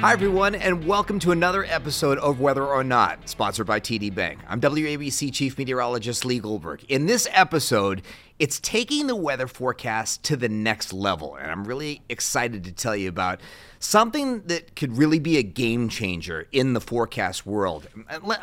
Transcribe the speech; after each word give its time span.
Hi, 0.00 0.12
everyone, 0.12 0.54
and 0.54 0.86
welcome 0.86 1.18
to 1.18 1.32
another 1.32 1.64
episode 1.64 2.18
of 2.18 2.38
Weather 2.38 2.64
or 2.64 2.84
Not, 2.84 3.28
sponsored 3.28 3.66
by 3.66 3.80
TD 3.80 4.14
Bank. 4.14 4.38
I'm 4.46 4.60
WABC 4.60 5.32
Chief 5.32 5.58
Meteorologist 5.58 6.24
Lee 6.24 6.38
Goldberg. 6.38 6.84
In 6.88 7.06
this 7.06 7.26
episode, 7.32 8.02
it's 8.38 8.60
taking 8.60 9.08
the 9.08 9.16
weather 9.16 9.48
forecast 9.48 10.22
to 10.22 10.36
the 10.36 10.48
next 10.48 10.92
level, 10.92 11.34
and 11.34 11.50
I'm 11.50 11.64
really 11.64 12.02
excited 12.08 12.62
to 12.62 12.72
tell 12.72 12.94
you 12.94 13.08
about 13.08 13.40
something 13.80 14.42
that 14.42 14.76
could 14.76 14.96
really 14.96 15.18
be 15.18 15.36
a 15.36 15.42
game 15.42 15.88
changer 15.88 16.46
in 16.52 16.74
the 16.74 16.80
forecast 16.80 17.44
world. 17.44 17.88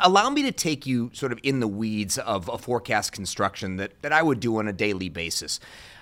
Allow 0.02 0.28
me 0.28 0.42
to 0.42 0.52
take 0.52 0.84
you 0.84 1.10
sort 1.14 1.32
of 1.32 1.40
in 1.42 1.60
the 1.60 1.68
weeds 1.68 2.18
of 2.18 2.50
a 2.50 2.58
forecast 2.58 3.12
construction 3.12 3.76
that, 3.76 3.92
that 4.02 4.12
I 4.12 4.22
would 4.22 4.40
do 4.40 4.58
on 4.58 4.68
a 4.68 4.74
daily 4.74 5.08
basis. 5.08 5.58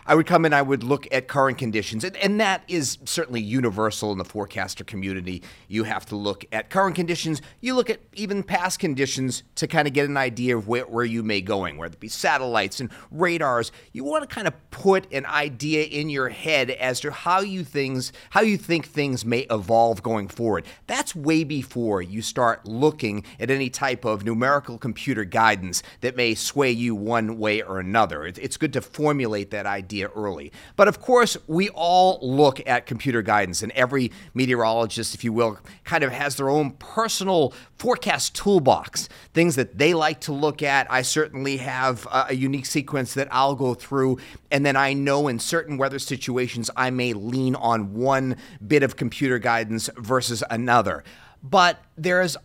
I 0.07 0.15
would 0.15 0.27
come 0.27 0.45
in, 0.45 0.53
I 0.53 0.61
would 0.61 0.83
look 0.83 1.09
at 1.13 1.29
current 1.29 1.57
conditions, 1.57 2.05
and, 2.05 2.17
and, 2.19 2.41
that 2.41 2.63
is 2.69 2.99
certainly 3.05 3.41
universal 3.41 4.11
in 4.13 4.19
the 4.19 4.25
forecaster 4.25 4.85
community. 4.85 5.43
You 5.69 5.85
have 5.85 6.05
to 6.07 6.17
look 6.17 6.45
at 6.53 6.69
current 6.69 6.95
conditions, 6.95 7.41
you 7.61 7.75
look 7.75 7.89
at 7.89 8.01
even 8.13 8.43
past 8.43 8.81
conditions 8.81 9.45
to 9.55 9.67
kind 9.67 9.89
of 9.89 9.95
get 9.95 10.09
an 10.09 10.17
idea 10.17 10.57
of 10.57 10.69
where, 10.69 10.85
where 10.85 11.05
you 11.05 11.23
may 11.23 11.41
going, 11.41 11.79
whether 11.79 11.95
it 11.95 12.01
be 12.01 12.09
satellites 12.09 12.81
and 12.81 12.91
radars. 13.11 13.73
You 13.93 14.05
want 14.05 14.29
to 14.29 14.35
kind 14.35 14.47
of 14.47 14.71
put 14.71 15.11
an 15.13 15.25
idea 15.27 15.85
in 15.85 16.11
your 16.11 16.29
head 16.29 16.71
as 16.71 17.01
to 17.01 17.11
how 17.11 17.41
you 17.41 17.65
things 17.65 18.13
how 18.31 18.41
you 18.41 18.59
think 18.59 18.87
things 18.87 19.25
may 19.25 19.47
evolve 19.51 20.03
going 20.03 20.29
forward. 20.29 20.67
That's 20.87 21.15
way 21.15 21.45
before 21.45 22.03
you 22.03 22.21
start 22.21 22.67
looking 22.67 23.25
at 23.39 23.51
any 23.51 23.71
type 23.71 24.05
of 24.05 24.25
numerical 24.25 24.77
computer 24.77 25.25
guidance 25.25 25.83
that 26.01 26.17
may 26.17 26.35
sway 26.35 26.73
you 26.73 26.95
one 26.95 27.39
way 27.39 27.63
or 27.63 27.79
another. 27.79 28.27
It's 28.27 28.57
good 28.57 28.73
to 28.75 28.81
formulate 28.81 29.51
that 29.53 29.67
idea 29.67 29.94
idea 29.95 30.09
early. 30.17 30.53
But 30.77 30.89
of 30.89 31.01
course, 31.01 31.37
we 31.47 31.69
all 31.71 32.19
look 32.21 32.61
at 32.67 32.87
computer 32.87 33.23
guidance, 33.23 33.63
and 33.63 33.71
every 33.73 34.11
meteorologist, 34.35 35.15
if 35.15 35.23
you 35.23 35.33
will, 35.33 35.59
kind 35.85 36.03
of 36.03 36.13
has 36.13 36.37
their 36.37 36.49
own 36.49 36.73
personal 36.73 37.53
forecast 37.77 38.35
toolbox, 38.35 39.09
things 39.33 39.57
that 39.57 39.79
they 39.79 39.95
like 39.95 40.21
to 40.23 40.33
look 40.33 40.63
at. 40.63 40.91
I 40.91 41.03
certainly 41.03 41.59
have 41.59 42.07
a, 42.11 42.35
unique 42.35 42.67
sequence 42.67 43.15
that 43.15 43.29
I'll 43.31 43.55
go 43.55 43.75
through, 43.75 44.19
and 44.51 44.67
then 44.67 44.77
I 44.77 44.93
know 44.93 45.29
in 45.29 45.39
certain 45.39 45.79
weather 45.79 46.01
situations 46.01 46.71
I 46.77 46.91
may 46.91 47.13
lean 47.13 47.55
on 47.55 47.95
one 47.95 48.37
bit 48.67 48.83
of 48.83 48.97
computer 48.97 49.39
guidance 49.39 49.89
versus 49.97 50.43
another. 50.51 51.05
But 51.43 51.79
there's 51.97 52.37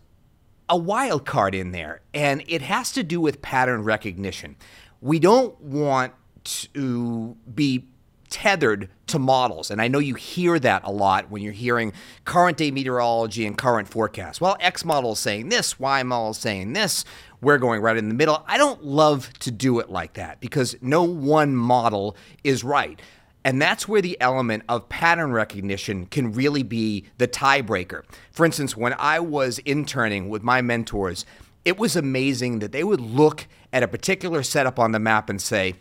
a 0.67 0.77
wild 0.77 1.25
card 1.25 1.55
in 1.55 1.71
there, 1.71 2.01
and 2.13 2.43
it 2.47 2.61
has 2.61 2.91
to 2.91 3.03
do 3.03 3.19
with 3.19 3.41
pattern 3.41 3.83
recognition. 3.83 4.55
We 5.01 5.17
don't 5.17 5.59
want 5.61 6.13
to 6.43 7.35
be 7.53 7.85
tethered 8.29 8.89
to 9.07 9.19
models. 9.19 9.71
And 9.71 9.81
I 9.81 9.87
know 9.87 9.99
you 9.99 10.15
hear 10.15 10.59
that 10.59 10.83
a 10.83 10.91
lot 10.91 11.31
when 11.31 11.41
you're 11.41 11.51
hearing 11.51 11.93
current 12.25 12.57
day 12.57 12.71
meteorology 12.71 13.45
and 13.45 13.57
current 13.57 13.87
forecasts. 13.87 14.39
Well, 14.39 14.55
X 14.59 14.85
model 14.85 15.13
is 15.13 15.19
saying 15.19 15.49
this, 15.49 15.79
Y 15.79 16.03
model 16.03 16.31
is 16.31 16.37
saying 16.37 16.73
this. 16.73 17.05
We're 17.41 17.57
going 17.57 17.81
right 17.81 17.97
in 17.97 18.07
the 18.09 18.13
middle. 18.13 18.43
I 18.47 18.57
don't 18.57 18.83
love 18.83 19.31
to 19.39 19.51
do 19.51 19.79
it 19.79 19.89
like 19.89 20.13
that 20.13 20.41
because 20.41 20.75
no 20.81 21.03
one 21.03 21.55
model 21.55 22.15
is 22.43 22.63
right. 22.63 23.01
And 23.45 23.61
that's 23.61 23.87
where 23.87 24.01
the 24.01 24.19
element 24.19 24.63
of 24.67 24.89
pattern 24.89 25.31
recognition 25.31 26.05
can 26.05 26.33
really 26.33 26.63
be 26.63 27.05
the 27.17 27.27
tiebreaker. 27.27 28.03
For 28.31 28.45
instance, 28.45 28.75
when 28.75 28.93
I 28.99 29.21
was 29.21 29.59
interning 29.59 30.27
with 30.27 30.43
my 30.43 30.61
mentors, 30.61 31.25
it 31.63 31.77
was 31.77 31.95
amazing 31.95 32.59
that 32.59 32.73
they 32.73 32.83
would 32.83 32.99
look 32.99 33.47
at 33.71 33.83
a 33.83 33.87
particular 33.87 34.43
setup 34.43 34.77
on 34.77 34.91
the 34.91 34.99
map 34.99 35.29
and 35.29 35.41
say, 35.41 35.75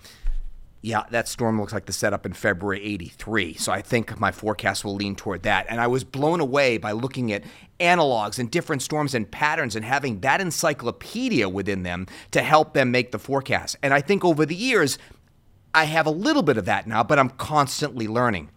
yeah, 0.80 1.04
that 1.10 1.26
storm 1.26 1.60
looks 1.60 1.72
like 1.72 1.86
the 1.86 1.92
setup 1.92 2.24
in 2.24 2.32
February 2.32 2.82
83. 2.84 3.54
So 3.54 3.72
I 3.72 3.82
think 3.82 4.20
my 4.20 4.30
forecast 4.30 4.84
will 4.84 4.94
lean 4.94 5.16
toward 5.16 5.42
that. 5.42 5.66
And 5.68 5.80
I 5.80 5.88
was 5.88 6.04
blown 6.04 6.40
away 6.40 6.78
by 6.78 6.92
looking 6.92 7.32
at 7.32 7.42
analogs 7.80 8.38
and 8.38 8.48
different 8.48 8.82
storms 8.82 9.14
and 9.14 9.28
patterns 9.28 9.74
and 9.74 9.84
having 9.84 10.20
that 10.20 10.40
encyclopedia 10.40 11.48
within 11.48 11.82
them 11.82 12.06
to 12.30 12.42
help 12.42 12.74
them 12.74 12.92
make 12.92 13.10
the 13.10 13.18
forecast. 13.18 13.76
And 13.82 13.92
I 13.92 14.00
think 14.00 14.24
over 14.24 14.46
the 14.46 14.54
years, 14.54 14.98
I 15.74 15.84
have 15.84 16.06
a 16.06 16.10
little 16.10 16.42
bit 16.42 16.56
of 16.56 16.64
that 16.66 16.86
now, 16.86 17.02
but 17.02 17.18
I'm 17.18 17.30
constantly 17.30 18.06
learning. 18.06 18.50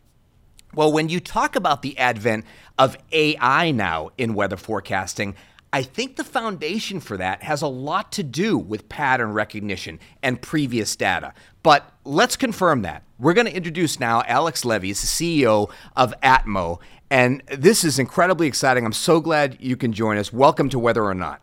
Well, 0.74 0.92
when 0.92 1.10
you 1.10 1.20
talk 1.20 1.56
about 1.56 1.82
the 1.82 1.98
advent 1.98 2.46
of 2.78 2.98
AI 3.12 3.72
now 3.72 4.12
in 4.18 4.36
weather 4.36 4.58
forecasting, 4.58 5.36
I 5.74 5.84
think 5.84 6.18
the 6.18 6.26
foundation 6.26 7.00
for 7.00 7.16
that 7.16 7.44
has 7.44 7.62
a 7.62 7.68
lot 7.68 8.12
to 8.14 8.24
do 8.24 8.58
with 8.58 8.90
pattern 8.90 9.32
recognition 9.32 10.02
and 10.22 10.42
previous 10.42 10.98
data. 10.98 11.34
But 11.64 11.90
let's 12.04 12.36
confirm 12.36 12.82
that. 12.82 13.04
We're 13.18 13.34
going 13.34 13.48
to 13.48 13.56
introduce 13.56 13.98
now 13.98 14.22
Alex 14.28 14.66
Levy, 14.66 14.92
the 14.92 14.96
CEO 14.96 15.72
of 15.96 16.14
Atmo. 16.22 16.80
And 17.10 17.42
this 17.48 17.86
is 17.86 18.00
incredibly 18.00 18.48
exciting. 18.48 18.86
I'm 18.86 18.92
so 18.92 19.22
glad 19.22 19.58
you 19.62 19.78
can 19.78 19.94
join 19.94 20.18
us. 20.18 20.34
Welcome 20.34 20.68
to 20.70 20.80
Weather 20.80 21.06
or 21.06 21.14
Not. 21.14 21.42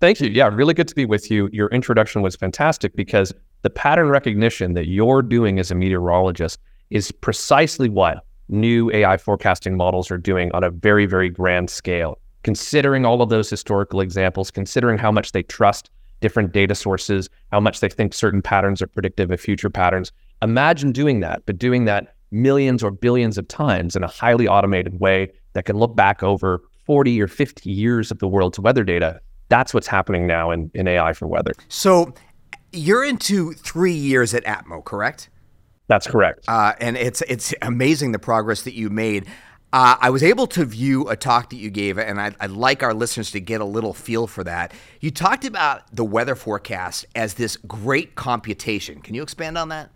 Thank 0.00 0.20
you. 0.20 0.28
Yeah, 0.28 0.48
really 0.48 0.74
good 0.74 0.88
to 0.88 0.94
be 0.94 1.06
with 1.06 1.30
you. 1.30 1.48
Your 1.50 1.68
introduction 1.68 2.20
was 2.20 2.36
fantastic 2.36 2.94
because 2.94 3.32
the 3.62 3.70
pattern 3.70 4.10
recognition 4.10 4.74
that 4.74 4.86
you're 4.86 5.22
doing 5.22 5.58
as 5.58 5.70
a 5.70 5.74
meteorologist 5.74 6.60
is 6.90 7.10
precisely 7.10 7.88
what 7.88 8.22
new 8.50 8.90
AI 8.92 9.16
forecasting 9.16 9.78
models 9.78 10.10
are 10.10 10.18
doing 10.18 10.52
on 10.52 10.62
a 10.62 10.70
very, 10.70 11.06
very 11.06 11.30
grand 11.30 11.70
scale 11.70 12.18
considering 12.42 13.04
all 13.04 13.22
of 13.22 13.28
those 13.28 13.50
historical 13.50 14.00
examples, 14.00 14.50
considering 14.50 14.98
how 14.98 15.10
much 15.10 15.32
they 15.32 15.42
trust 15.42 15.90
different 16.20 16.52
data 16.52 16.74
sources, 16.74 17.28
how 17.52 17.60
much 17.60 17.80
they 17.80 17.88
think 17.88 18.12
certain 18.12 18.42
patterns 18.42 18.82
are 18.82 18.86
predictive 18.86 19.30
of 19.30 19.40
future 19.40 19.70
patterns. 19.70 20.12
Imagine 20.42 20.92
doing 20.92 21.20
that, 21.20 21.42
but 21.46 21.58
doing 21.58 21.84
that 21.84 22.14
millions 22.30 22.82
or 22.82 22.90
billions 22.90 23.38
of 23.38 23.48
times 23.48 23.96
in 23.96 24.02
a 24.02 24.08
highly 24.08 24.46
automated 24.46 25.00
way 25.00 25.32
that 25.54 25.64
can 25.64 25.76
look 25.76 25.96
back 25.96 26.22
over 26.22 26.62
40 26.84 27.20
or 27.20 27.28
50 27.28 27.70
years 27.70 28.10
of 28.10 28.18
the 28.18 28.28
world's 28.28 28.58
weather 28.58 28.84
data. 28.84 29.20
That's 29.48 29.72
what's 29.72 29.86
happening 29.86 30.26
now 30.26 30.50
in, 30.50 30.70
in 30.74 30.86
AI 30.86 31.12
for 31.12 31.26
weather. 31.26 31.52
So 31.68 32.12
you're 32.72 33.04
into 33.04 33.52
three 33.52 33.92
years 33.92 34.34
at 34.34 34.44
Atmo, 34.44 34.84
correct? 34.84 35.30
That's 35.88 36.06
correct. 36.06 36.44
Uh, 36.48 36.74
and 36.80 36.98
it's 36.98 37.22
it's 37.22 37.54
amazing 37.62 38.12
the 38.12 38.18
progress 38.18 38.62
that 38.62 38.74
you 38.74 38.90
made. 38.90 39.26
Uh, 39.70 39.96
I 40.00 40.08
was 40.08 40.22
able 40.22 40.46
to 40.48 40.64
view 40.64 41.08
a 41.08 41.16
talk 41.16 41.50
that 41.50 41.56
you 41.56 41.68
gave, 41.68 41.98
and 41.98 42.18
I'd, 42.18 42.34
I'd, 42.40 42.50
like 42.52 42.82
our 42.82 42.94
listeners 42.94 43.30
to 43.32 43.40
get 43.40 43.60
a 43.60 43.66
little 43.66 43.92
feel 43.92 44.26
for 44.26 44.42
that. 44.44 44.72
You 45.00 45.10
talked 45.10 45.44
about 45.44 45.94
the 45.94 46.04
weather 46.04 46.34
forecast 46.34 47.04
as 47.14 47.34
this 47.34 47.58
great 47.58 48.14
computation. 48.14 49.02
Can 49.02 49.14
you 49.14 49.22
expand 49.22 49.58
on 49.58 49.68
that? 49.68 49.90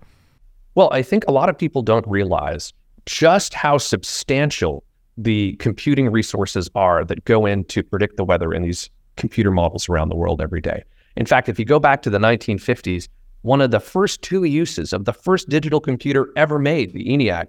Well, 0.75 0.91
I 0.93 1.03
think 1.03 1.25
a 1.27 1.33
lot 1.33 1.49
of 1.49 1.57
people 1.57 1.81
don't 1.81 2.07
realize 2.07 2.75
just 3.07 3.55
how 3.55 3.79
substantial 3.79 4.85
the 5.17 5.55
computing 5.57 6.11
resources 6.11 6.71
are 6.75 7.05
that 7.07 7.25
go 7.25 7.47
in 7.47 7.65
to 7.65 7.83
predict 7.83 8.19
the 8.19 8.25
weather 8.25 8.53
in 8.53 8.63
these 8.63 8.91
computer 9.17 9.51
models 9.51 9.89
around 9.89 10.11
the 10.11 10.17
world 10.17 10.43
every 10.43 10.61
day. 10.61 10.85
In 11.17 11.25
fact, 11.25 11.49
if 11.49 11.59
you 11.59 11.65
go 11.65 11.79
back 11.79 12.03
to 12.03 12.11
the 12.11 12.19
1950s, 12.19 13.09
one 13.41 13.61
of 13.61 13.71
the 13.71 13.81
first 13.81 14.21
two 14.23 14.45
uses 14.45 14.93
of 14.93 15.07
the 15.07 15.13
first 15.13 15.49
digital 15.49 15.81
computer 15.81 16.29
ever 16.37 16.59
made, 16.59 16.93
the 16.93 17.07
ENIAC, 17.09 17.49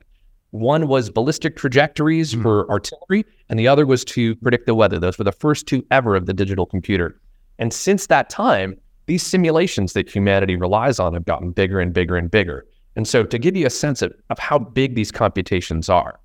one 0.53 0.87
was 0.87 1.09
ballistic 1.09 1.55
trajectories 1.55 2.35
mm. 2.35 2.43
for 2.43 2.69
artillery, 2.69 3.25
and 3.49 3.57
the 3.57 3.67
other 3.67 3.87
was 3.87 4.05
to 4.05 4.35
predict 4.35 4.67
the 4.67 4.75
weather. 4.75 4.99
Those 4.99 5.17
were 5.17 5.23
the 5.23 5.31
first 5.31 5.65
two 5.65 5.83
ever 5.89 6.15
of 6.15 6.27
the 6.27 6.33
digital 6.33 6.67
computer. 6.67 7.19
And 7.57 7.73
since 7.73 8.05
that 8.07 8.29
time, 8.29 8.77
these 9.07 9.23
simulations 9.23 9.93
that 9.93 10.07
humanity 10.07 10.55
relies 10.55 10.99
on 10.99 11.15
have 11.15 11.25
gotten 11.25 11.51
bigger 11.51 11.79
and 11.79 11.91
bigger 11.91 12.15
and 12.15 12.29
bigger. 12.29 12.67
And 12.95 13.07
so, 13.07 13.23
to 13.23 13.39
give 13.39 13.55
you 13.55 13.65
a 13.65 13.71
sense 13.71 14.03
of, 14.03 14.13
of 14.29 14.37
how 14.37 14.59
big 14.59 14.93
these 14.93 15.11
computations 15.11 15.89
are, 15.89 16.19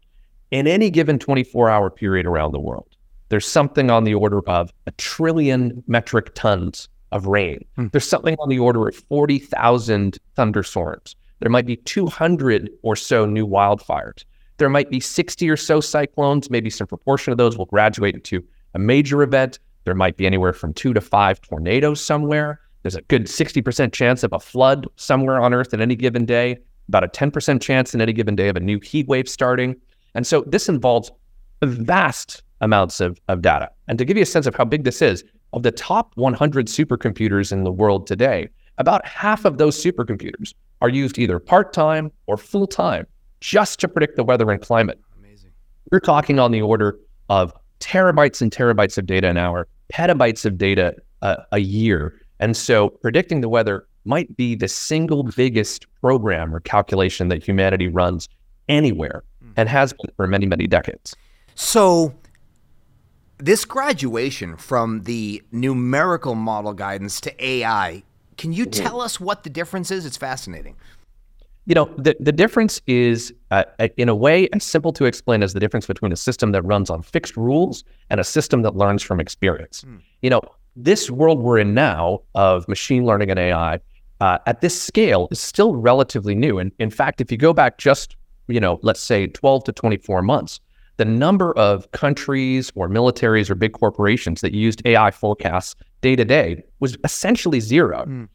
in 0.51 0.67
any 0.67 0.91
given 0.91 1.19
24 1.19 1.71
hour 1.71 1.89
period 1.89 2.27
around 2.27 2.53
the 2.53 2.61
world, 2.61 2.97
there's 3.31 3.47
something 3.47 3.91
on 3.91 4.05
the 4.05 4.13
order 4.13 4.47
of 4.47 4.71
a 4.87 4.91
trillion 4.93 5.83
metric 5.87 6.35
tons 6.35 6.91
of 7.13 7.27
rain. 7.27 7.65
Mm. 7.79 7.93
There's 7.93 8.07
something 8.07 8.37
on 8.41 8.51
the 8.51 8.59
order 8.59 8.89
of 8.89 8.95
40,000 8.95 10.19
thunderstorms. 10.37 11.17
There 11.41 11.51
might 11.51 11.67
be 11.67 11.77
200 11.77 12.71
or 12.83 12.97
so 12.97 13.27
new 13.27 13.47
wildfires. 13.47 14.25
There 14.59 14.69
might 14.69 14.91
be 14.91 15.01
60 15.01 15.49
or 15.49 15.57
so 15.57 15.81
cyclones. 15.81 16.51
Maybe 16.51 16.71
some 16.71 16.87
proportion 16.87 17.33
of 17.33 17.39
those 17.39 17.57
will 17.57 17.67
graduate 17.67 18.15
into 18.15 18.43
a 18.75 18.79
major 18.79 19.23
event. 19.23 19.61
There 19.85 19.95
might 19.95 20.17
be 20.17 20.27
anywhere 20.27 20.53
from 20.53 20.75
two 20.75 20.93
to 20.93 21.01
five 21.01 21.41
tornadoes 21.41 22.01
somewhere. 22.01 22.61
There's 22.83 22.97
a 22.97 23.03
good 23.03 23.25
60% 23.25 23.93
chance 23.93 24.23
of 24.23 24.33
a 24.33 24.41
flood 24.41 24.87
somewhere 24.97 25.41
on 25.41 25.55
Earth 25.55 25.73
at 25.75 25.81
any 25.81 25.97
given 25.97 26.25
day, 26.25 26.59
about 26.89 27.05
a 27.05 27.09
10% 27.09 27.61
chance 27.61 27.95
in 27.95 28.01
any 28.01 28.13
given 28.13 28.37
day 28.37 28.49
of 28.49 28.57
a 28.57 28.61
new 28.61 28.81
heat 28.81 29.07
wave 29.09 29.29
starting. 29.29 29.77
And 30.15 30.27
so 30.27 30.43
this 30.47 30.69
involves 30.69 31.11
vast 31.63 32.43
amounts 32.61 33.01
of, 33.01 33.21
of 33.29 33.43
data. 33.43 33.71
And 33.87 33.99
to 33.99 34.05
give 34.05 34.17
you 34.17 34.23
a 34.23 34.27
sense 34.27 34.47
of 34.47 34.55
how 34.55 34.65
big 34.65 34.85
this 34.85 35.03
is, 35.03 35.25
of 35.53 35.63
the 35.63 35.71
top 35.71 36.13
100 36.17 36.67
supercomputers 36.67 37.53
in 37.53 37.65
the 37.65 37.73
world 37.73 38.07
today, 38.07 38.49
about 38.79 39.07
half 39.07 39.45
of 39.45 39.59
those 39.59 39.83
supercomputers 39.83 40.55
are 40.81 40.89
used 40.89 41.19
either 41.19 41.39
part 41.39 41.73
time 41.73 42.11
or 42.27 42.37
full 42.37 42.67
time 42.67 43.07
just 43.41 43.79
to 43.81 43.89
predict 43.89 44.17
the 44.17 44.25
weather 44.25 44.51
and 44.51 44.63
climate. 44.63 45.01
Amazing. 45.19 45.51
We're 45.93 46.01
talking 46.01 46.39
on 46.39 46.51
the 46.51 46.63
order 46.63 46.99
of 47.29 47.53
terabytes 47.81 48.41
and 48.41 48.51
terabytes 48.51 48.99
of 48.99 49.07
data 49.07 49.29
an 49.29 49.37
hour, 49.37 49.69
petabytes 49.93 50.45
of 50.45 50.59
data 50.59 50.95
uh, 51.23 51.37
a 51.53 51.59
year. 51.59 52.21
And 52.41 52.57
so 52.57 52.89
predicting 52.89 53.41
the 53.41 53.49
weather 53.49 53.87
might 54.05 54.37
be 54.37 54.55
the 54.55 54.69
single 54.69 55.25
biggest 55.25 55.87
program 56.01 56.55
or 56.55 56.61
calculation 56.61 57.29
that 57.29 57.43
humanity 57.43 57.89
runs 57.89 58.29
anywhere 58.69 59.23
mm. 59.45 59.53
and 59.57 59.69
has 59.69 59.93
been 59.93 60.11
for 60.17 60.27
many, 60.27 60.47
many 60.47 60.67
decades. 60.67 61.15
So 61.55 62.15
This 63.39 63.65
graduation 63.65 64.57
from 64.57 65.03
the 65.03 65.43
numerical 65.53 66.35
model 66.35 66.73
guidance 66.73 67.21
to 67.23 67.45
AI, 67.45 68.03
can 68.39 68.53
you 68.53 68.65
tell 68.65 69.01
us 69.01 69.21
what 69.21 69.43
the 69.43 69.51
difference 69.51 69.91
is? 69.91 70.07
It's 70.07 70.17
fascinating. 70.17 70.77
You 71.67 71.75
know, 71.75 71.91
the, 71.99 72.17
the 72.19 72.33
difference 72.33 72.81
is, 72.87 73.35
uh, 73.51 73.65
in 73.99 74.09
a 74.09 74.15
way, 74.15 74.49
as 74.55 74.65
simple 74.65 74.93
to 74.95 75.05
explain 75.05 75.43
as 75.43 75.53
the 75.53 75.61
difference 75.61 75.87
between 75.87 76.13
a 76.13 76.17
system 76.17 76.53
that 76.53 76.63
runs 76.63 76.89
on 76.89 77.03
fixed 77.03 77.37
rules 77.37 77.85
and 78.09 78.19
a 78.19 78.25
system 78.25 78.63
that 78.63 78.75
learns 78.75 79.03
from 79.03 79.21
experience. 79.21 79.85
Mm. 79.87 80.01
You 80.23 80.31
know, 80.31 80.41
this 80.77 81.11
world 81.11 81.43
we're 81.43 81.59
in 81.59 81.75
now 81.75 82.23
of 82.35 82.67
machine 82.69 83.05
learning 83.05 83.31
and 83.31 83.39
AI 83.39 83.81
uh, 84.21 84.39
at 84.47 84.63
this 84.63 84.81
scale 84.81 85.29
is 85.31 85.41
still 85.41 85.77
relatively 85.77 86.35
new. 86.35 86.59
And 86.59 86.73
in 86.79 86.91
fact, 86.91 87.21
if 87.21 87.31
you 87.31 87.37
go 87.37 87.53
back 87.53 87.77
just, 87.77 88.17
you 88.47 88.61
know, 88.61 88.79
let's 88.83 89.01
say 89.01 89.27
12 89.27 89.65
to 89.65 89.73
24 89.73 90.23
months, 90.23 90.61
the 90.99 91.05
number 91.05 91.53
of 91.53 91.91
countries 91.93 92.71
or 92.75 92.89
militaries 92.89 93.49
or 93.49 93.55
big 93.55 93.73
corporations 93.73 94.41
that 94.43 94.53
used 94.53 94.83
AI 94.85 95.11
forecasts 95.11 95.75
day 96.01 96.15
to 96.15 96.25
day 96.25 96.63
was 96.81 96.97
essentially 97.05 97.61
zero. 97.61 98.05
Mm. 98.05 98.29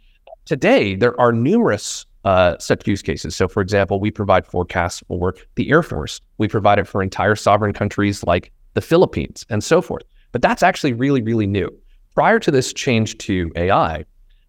Today, 0.45 0.95
there 0.95 1.19
are 1.19 1.31
numerous 1.31 2.05
uh, 2.25 2.57
such 2.57 2.87
use 2.87 3.01
cases. 3.01 3.35
So, 3.35 3.49
for 3.49 3.61
example, 3.61 3.99
we 3.99 4.09
provide 4.09 4.47
forecasts 4.47 5.03
for 5.07 5.35
the 5.55 5.69
Air 5.69 5.83
Force. 5.83 6.21
We 6.37 6.47
provide 6.47 6.79
it 6.79 6.87
for 6.87 7.03
entire 7.03 7.35
sovereign 7.35 7.73
countries 7.73 8.23
like 8.23 8.51
the 8.75 8.81
Philippines 8.81 9.45
and 9.49 9.61
so 9.61 9.81
forth. 9.81 10.03
But 10.31 10.41
that's 10.41 10.63
actually 10.63 10.93
really, 10.93 11.21
really 11.21 11.47
new. 11.47 11.69
Prior 12.15 12.39
to 12.39 12.49
this 12.49 12.71
change 12.71 13.17
to 13.19 13.51
AI, 13.57 14.05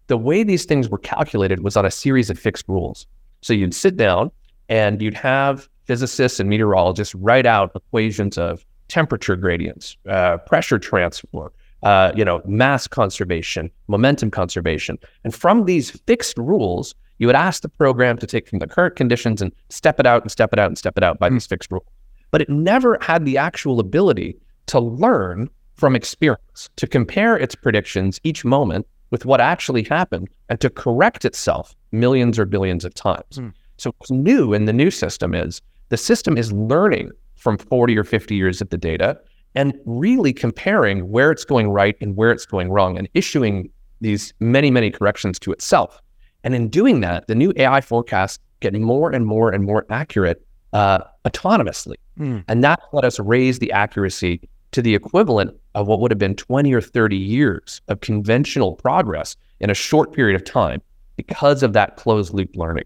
the 0.07 0.17
way 0.17 0.43
these 0.43 0.63
things 0.65 0.87
were 0.87 0.99
calculated 0.99 1.63
was 1.63 1.75
on 1.75 1.85
a 1.85 1.91
series 1.91 2.29
of 2.29 2.39
fixed 2.39 2.65
rules. 2.69 3.07
So 3.41 3.53
you'd 3.53 3.73
sit 3.73 3.97
down 3.97 4.31
and 4.69 5.01
you'd 5.01 5.15
have 5.15 5.67
physicists 5.85 6.39
and 6.39 6.49
meteorologists 6.49 7.15
write 7.15 7.45
out 7.45 7.71
equations 7.75 8.37
of 8.37 8.65
temperature 8.87 9.35
gradients, 9.35 9.97
uh, 10.09 10.37
pressure 10.37 10.79
transfer, 10.79 11.51
uh, 11.83 12.11
you 12.15 12.25
know, 12.25 12.41
mass 12.45 12.87
conservation, 12.87 13.71
momentum 13.87 14.31
conservation. 14.31 14.97
And 15.23 15.33
from 15.33 15.65
these 15.65 15.91
fixed 15.91 16.37
rules, 16.37 16.95
you 17.17 17.27
would 17.27 17.35
ask 17.35 17.61
the 17.61 17.69
program 17.69 18.17
to 18.17 18.27
take 18.27 18.47
from 18.47 18.59
the 18.59 18.67
current 18.67 18.95
conditions 18.95 19.41
and 19.41 19.51
step 19.69 19.99
it 19.99 20.05
out 20.05 20.21
and 20.21 20.31
step 20.31 20.51
it 20.51 20.59
out 20.59 20.67
and 20.67 20.77
step 20.77 20.97
it 20.97 21.03
out 21.03 21.19
by 21.19 21.29
mm. 21.29 21.33
these 21.33 21.47
fixed 21.47 21.71
rules. 21.71 21.87
But 22.31 22.41
it 22.41 22.49
never 22.49 22.97
had 23.01 23.25
the 23.25 23.37
actual 23.37 23.79
ability 23.79 24.37
to 24.67 24.79
learn 24.79 25.49
from 25.75 25.95
experience, 25.95 26.69
to 26.75 26.87
compare 26.87 27.37
its 27.37 27.55
predictions 27.55 28.19
each 28.23 28.43
moment 28.43 28.87
with 29.11 29.25
what 29.25 29.39
actually 29.39 29.83
happened 29.83 30.29
and 30.49 30.59
to 30.59 30.69
correct 30.69 31.25
itself 31.25 31.75
millions 31.91 32.39
or 32.39 32.45
billions 32.45 32.83
of 32.83 32.93
times. 32.93 33.37
Mm. 33.37 33.53
So 33.77 33.93
what's 33.97 34.11
new 34.11 34.53
in 34.53 34.65
the 34.65 34.73
new 34.73 34.89
system 34.89 35.35
is 35.35 35.61
the 35.89 35.97
system 35.97 36.37
is 36.37 36.51
learning 36.51 37.11
from 37.35 37.57
40 37.57 37.97
or 37.97 38.03
50 38.03 38.35
years 38.35 38.61
of 38.61 38.69
the 38.69 38.77
data 38.77 39.19
and 39.53 39.77
really 39.85 40.33
comparing 40.33 41.09
where 41.09 41.31
it's 41.31 41.45
going 41.45 41.69
right 41.69 41.95
and 42.01 42.15
where 42.15 42.31
it's 42.31 42.45
going 42.45 42.69
wrong 42.69 42.97
and 42.97 43.07
issuing 43.13 43.69
these 44.01 44.33
many, 44.39 44.69
many 44.69 44.91
corrections 44.91 45.39
to 45.39 45.51
itself. 45.51 46.01
And 46.43 46.53
in 46.53 46.69
doing 46.69 47.01
that, 47.01 47.27
the 47.27 47.35
new 47.35 47.53
AI 47.55 47.81
forecasts 47.81 48.39
get 48.59 48.73
more 48.73 49.11
and 49.11 49.25
more 49.25 49.51
and 49.51 49.63
more 49.63 49.85
accurate 49.89 50.45
uh, 50.73 50.99
autonomously. 51.25 51.95
Mm. 52.19 52.43
And 52.47 52.63
that 52.63 52.81
let 52.91 53.05
us 53.05 53.19
raise 53.19 53.59
the 53.59 53.71
accuracy 53.71 54.41
to 54.71 54.81
the 54.81 54.93
equivalent 54.93 55.55
of 55.73 55.87
what 55.87 55.99
would 56.01 56.11
have 56.11 56.17
been 56.17 56.35
20 56.35 56.73
or 56.73 56.81
30 56.81 57.15
years 57.15 57.81
of 57.87 58.01
conventional 58.01 58.75
progress 58.75 59.37
in 59.59 59.69
a 59.69 59.73
short 59.73 60.11
period 60.11 60.35
of 60.35 60.43
time 60.43 60.81
because 61.15 61.63
of 61.63 61.73
that 61.73 61.95
closed 61.95 62.33
loop 62.33 62.55
learning. 62.55 62.83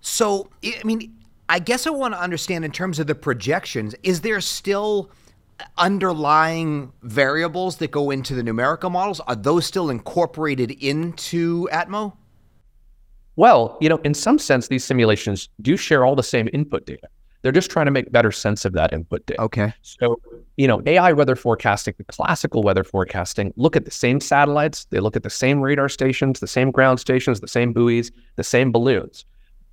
So, 0.00 0.48
I 0.64 0.82
mean, 0.84 1.14
I 1.48 1.58
guess 1.58 1.86
I 1.86 1.90
want 1.90 2.14
to 2.14 2.20
understand 2.20 2.64
in 2.64 2.72
terms 2.72 2.98
of 2.98 3.06
the 3.06 3.14
projections, 3.14 3.94
is 4.02 4.20
there 4.20 4.40
still 4.40 5.10
underlying 5.76 6.92
variables 7.02 7.78
that 7.78 7.90
go 7.90 8.10
into 8.10 8.34
the 8.34 8.42
numerical 8.42 8.90
models? 8.90 9.20
Are 9.20 9.34
those 9.34 9.66
still 9.66 9.90
incorporated 9.90 10.70
into 10.70 11.68
Atmo? 11.72 12.16
Well, 13.36 13.78
you 13.80 13.88
know, 13.88 13.98
in 13.98 14.14
some 14.14 14.38
sense, 14.38 14.68
these 14.68 14.84
simulations 14.84 15.48
do 15.62 15.76
share 15.76 16.04
all 16.04 16.16
the 16.16 16.22
same 16.22 16.48
input 16.52 16.86
data. 16.86 17.08
They're 17.42 17.52
just 17.52 17.70
trying 17.70 17.86
to 17.86 17.92
make 17.92 18.10
better 18.10 18.32
sense 18.32 18.64
of 18.64 18.72
that 18.72 18.92
input 18.92 19.24
data. 19.26 19.40
Okay. 19.42 19.72
So, 19.82 20.20
you 20.56 20.66
know, 20.66 20.82
AI 20.86 21.12
weather 21.12 21.36
forecasting, 21.36 21.94
the 21.96 22.04
classical 22.04 22.64
weather 22.64 22.82
forecasting, 22.82 23.54
look 23.56 23.76
at 23.76 23.84
the 23.84 23.92
same 23.92 24.20
satellites, 24.20 24.86
they 24.86 24.98
look 24.98 25.14
at 25.14 25.22
the 25.22 25.30
same 25.30 25.60
radar 25.60 25.88
stations, 25.88 26.40
the 26.40 26.48
same 26.48 26.72
ground 26.72 26.98
stations, 26.98 27.40
the 27.40 27.48
same 27.48 27.72
buoys, 27.72 28.10
the 28.34 28.44
same 28.44 28.72
balloons, 28.72 29.24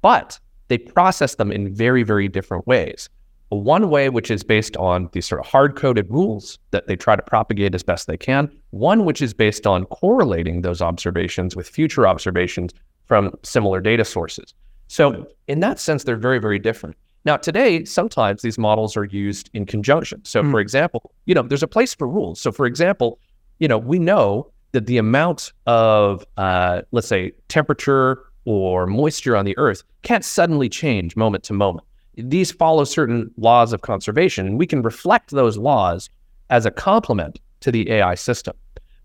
but 0.02 0.40
they 0.68 0.78
process 0.78 1.36
them 1.36 1.52
in 1.52 1.74
very, 1.74 2.04
very 2.04 2.28
different 2.28 2.66
ways. 2.68 3.10
One 3.50 3.90
way, 3.90 4.10
which 4.10 4.32
is 4.32 4.44
based 4.44 4.76
on 4.78 5.10
these 5.14 5.26
sort 5.26 5.40
of 5.40 5.48
hard 5.48 5.76
coded 5.76 6.08
rules 6.10 6.58
that 6.72 6.88
they 6.88 6.96
try 6.96 7.16
to 7.16 7.22
propagate 7.22 7.76
as 7.76 7.84
best 7.84 8.08
they 8.08 8.18
can. 8.18 8.52
One, 8.72 9.06
which 9.06 9.22
is 9.22 9.34
based 9.34 9.68
on 9.68 9.86
correlating 9.86 10.62
those 10.62 10.82
observations 10.82 11.56
with 11.56 11.68
future 11.68 12.08
observations 12.08 12.74
from 13.06 13.34
similar 13.44 13.82
data 13.82 14.04
sources. 14.04 14.54
So, 14.88 15.28
in 15.48 15.60
that 15.62 15.80
sense, 15.80 16.04
they're 16.04 16.16
very, 16.18 16.40
very 16.40 16.60
different. 16.60 16.96
Now, 17.24 17.38
today, 17.38 17.86
sometimes 17.86 18.42
these 18.42 18.58
models 18.58 18.96
are 18.98 19.06
used 19.06 19.50
in 19.54 19.66
conjunction. 19.66 20.24
So, 20.26 20.44
mm. 20.44 20.52
for 20.52 20.60
example, 20.60 21.12
you 21.26 21.34
know, 21.34 21.42
there's 21.42 21.64
a 21.64 21.68
place 21.68 21.94
for 21.94 22.08
rules. 22.08 22.40
So, 22.40 22.52
for 22.52 22.66
example, 22.66 23.20
you 23.60 23.68
know, 23.68 23.78
we 23.78 24.00
know 24.00 24.52
that 24.74 24.86
the 24.86 24.98
amount 24.98 25.54
of, 25.66 26.26
uh, 26.38 26.82
let's 26.92 27.08
say, 27.08 27.32
temperature 27.48 28.24
or 28.46 28.88
moisture 28.88 29.36
on 29.36 29.46
the 29.46 29.58
earth 29.58 29.84
can't 30.04 30.24
suddenly 30.24 30.70
change 30.70 31.16
moment 31.16 31.44
to 31.46 31.54
moment. 31.54 31.86
These 32.18 32.52
follow 32.52 32.86
certain 32.86 33.32
laws 33.38 33.74
of 33.74 33.82
conservation, 33.82 34.48
and 34.48 34.58
we 34.58 34.68
can 34.68 34.82
reflect 34.82 35.32
those 35.32 35.58
laws 35.58 36.10
as 36.50 36.66
a 36.66 36.72
complement 36.72 37.40
to 37.62 37.72
the 37.72 37.92
AI 37.92 38.16
system. 38.16 38.56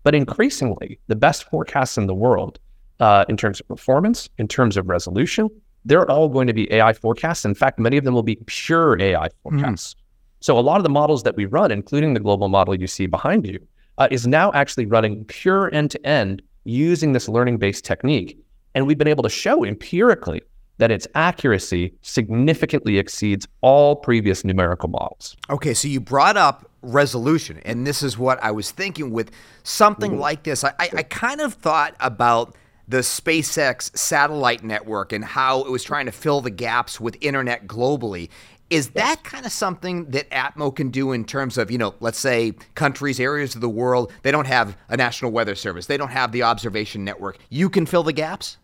But 0.03 0.15
increasingly, 0.15 0.99
the 1.07 1.15
best 1.15 1.43
forecasts 1.49 1.97
in 1.97 2.07
the 2.07 2.15
world, 2.15 2.59
uh, 2.99 3.25
in 3.27 3.37
terms 3.37 3.59
of 3.59 3.67
performance, 3.67 4.29
in 4.37 4.47
terms 4.47 4.77
of 4.77 4.87
resolution, 4.87 5.49
they're 5.85 6.09
all 6.09 6.29
going 6.29 6.47
to 6.47 6.53
be 6.53 6.71
AI 6.71 6.93
forecasts. 6.93 7.43
In 7.43 7.55
fact, 7.55 7.79
many 7.79 7.97
of 7.97 8.03
them 8.03 8.13
will 8.13 8.23
be 8.23 8.37
pure 8.45 8.99
AI 9.01 9.27
hmm. 9.27 9.57
forecasts. 9.57 9.93
Mm. 9.93 9.97
So 10.39 10.57
a 10.57 10.61
lot 10.61 10.77
of 10.77 10.83
the 10.83 10.89
models 10.89 11.23
that 11.23 11.35
we 11.35 11.45
run, 11.45 11.71
including 11.71 12.13
the 12.13 12.19
global 12.19 12.49
model 12.49 12.73
you 12.73 12.87
see 12.87 13.05
behind 13.05 13.45
you, 13.45 13.59
uh, 13.97 14.07
is 14.09 14.25
now 14.25 14.51
actually 14.53 14.85
running 14.87 15.23
pure 15.25 15.73
end 15.73 15.91
to 15.91 16.05
end 16.05 16.41
using 16.63 17.13
this 17.13 17.29
learning 17.29 17.57
based 17.57 17.85
technique. 17.85 18.39
And 18.73 18.87
we've 18.87 18.97
been 18.97 19.07
able 19.07 19.23
to 19.23 19.29
show 19.29 19.63
empirically 19.65 20.41
that 20.77 20.89
its 20.89 21.07
accuracy 21.13 21.93
significantly 22.01 22.97
exceeds 22.97 23.47
all 23.61 23.95
previous 23.95 24.43
numerical 24.43 24.89
models. 24.89 25.35
Okay, 25.49 25.75
so 25.75 25.87
you 25.87 25.99
brought 25.99 26.37
up 26.37 26.69
resolution, 26.81 27.61
and 27.65 27.85
this 27.85 28.01
is 28.01 28.17
what 28.17 28.43
I 28.43 28.49
was 28.49 28.71
thinking 28.71 29.11
with 29.11 29.29
something 29.61 30.13
mm-hmm. 30.13 30.21
like 30.21 30.43
this. 30.43 30.63
I, 30.63 30.73
I, 30.79 30.89
I 30.97 31.03
kind 31.03 31.39
of 31.39 31.53
thought 31.53 31.95
about 31.99 32.55
the 32.87 32.99
SpaceX 32.99 33.95
satellite 33.95 34.63
network 34.63 35.13
and 35.13 35.23
how 35.23 35.61
it 35.61 35.69
was 35.71 35.83
trying 35.83 36.07
to 36.07 36.11
fill 36.11 36.41
the 36.41 36.49
gaps 36.49 36.99
with 36.99 37.15
internet 37.21 37.67
globally. 37.67 38.29
Is 38.71 38.89
that 38.91 39.23
kind 39.23 39.45
of 39.45 39.51
something 39.51 40.09
that 40.11 40.29
Atmo 40.31 40.75
can 40.75 40.89
do 40.89 41.11
in 41.11 41.25
terms 41.25 41.57
of, 41.57 41.69
you 41.69 41.77
know, 41.77 41.93
let's 41.99 42.17
say 42.19 42.53
countries, 42.73 43.19
areas 43.19 43.53
of 43.53 43.61
the 43.61 43.69
world, 43.69 44.11
they 44.23 44.31
don't 44.31 44.47
have 44.47 44.77
a 44.89 44.97
national 44.97 45.31
weather 45.31 45.55
service, 45.55 45.85
they 45.85 45.97
don't 45.97 46.09
have 46.09 46.31
the 46.31 46.43
observation 46.43 47.05
network. 47.05 47.37
You 47.49 47.69
can 47.69 47.85
fill 47.85 48.03
the 48.03 48.13
gaps? 48.13 48.57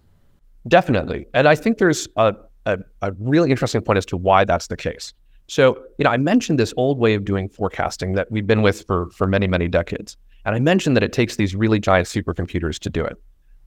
Definitely. 0.67 1.27
And 1.33 1.47
I 1.47 1.55
think 1.55 1.77
there's 1.77 2.07
a, 2.15 2.35
a, 2.65 2.77
a 3.01 3.11
really 3.19 3.51
interesting 3.51 3.81
point 3.81 3.97
as 3.97 4.05
to 4.07 4.17
why 4.17 4.45
that's 4.45 4.67
the 4.67 4.77
case. 4.77 5.13
So, 5.47 5.81
you 5.97 6.03
know, 6.03 6.09
I 6.09 6.17
mentioned 6.17 6.59
this 6.59 6.73
old 6.75 6.99
way 6.99 7.13
of 7.13 7.23
doing 7.23 7.47
forecasting 7.49 8.13
that 8.13 8.29
we've 8.31 8.45
been 8.45 8.61
with 8.61 8.85
for, 8.85 9.09
for 9.11 9.27
many, 9.27 9.47
many 9.47 9.67
decades. 9.67 10.17
And 10.45 10.55
I 10.55 10.59
mentioned 10.59 10.95
that 10.97 11.03
it 11.03 11.13
takes 11.13 11.35
these 11.37 11.55
really 11.55 11.79
giant 11.79 12.07
supercomputers 12.07 12.79
to 12.79 12.89
do 12.89 13.03
it. 13.03 13.15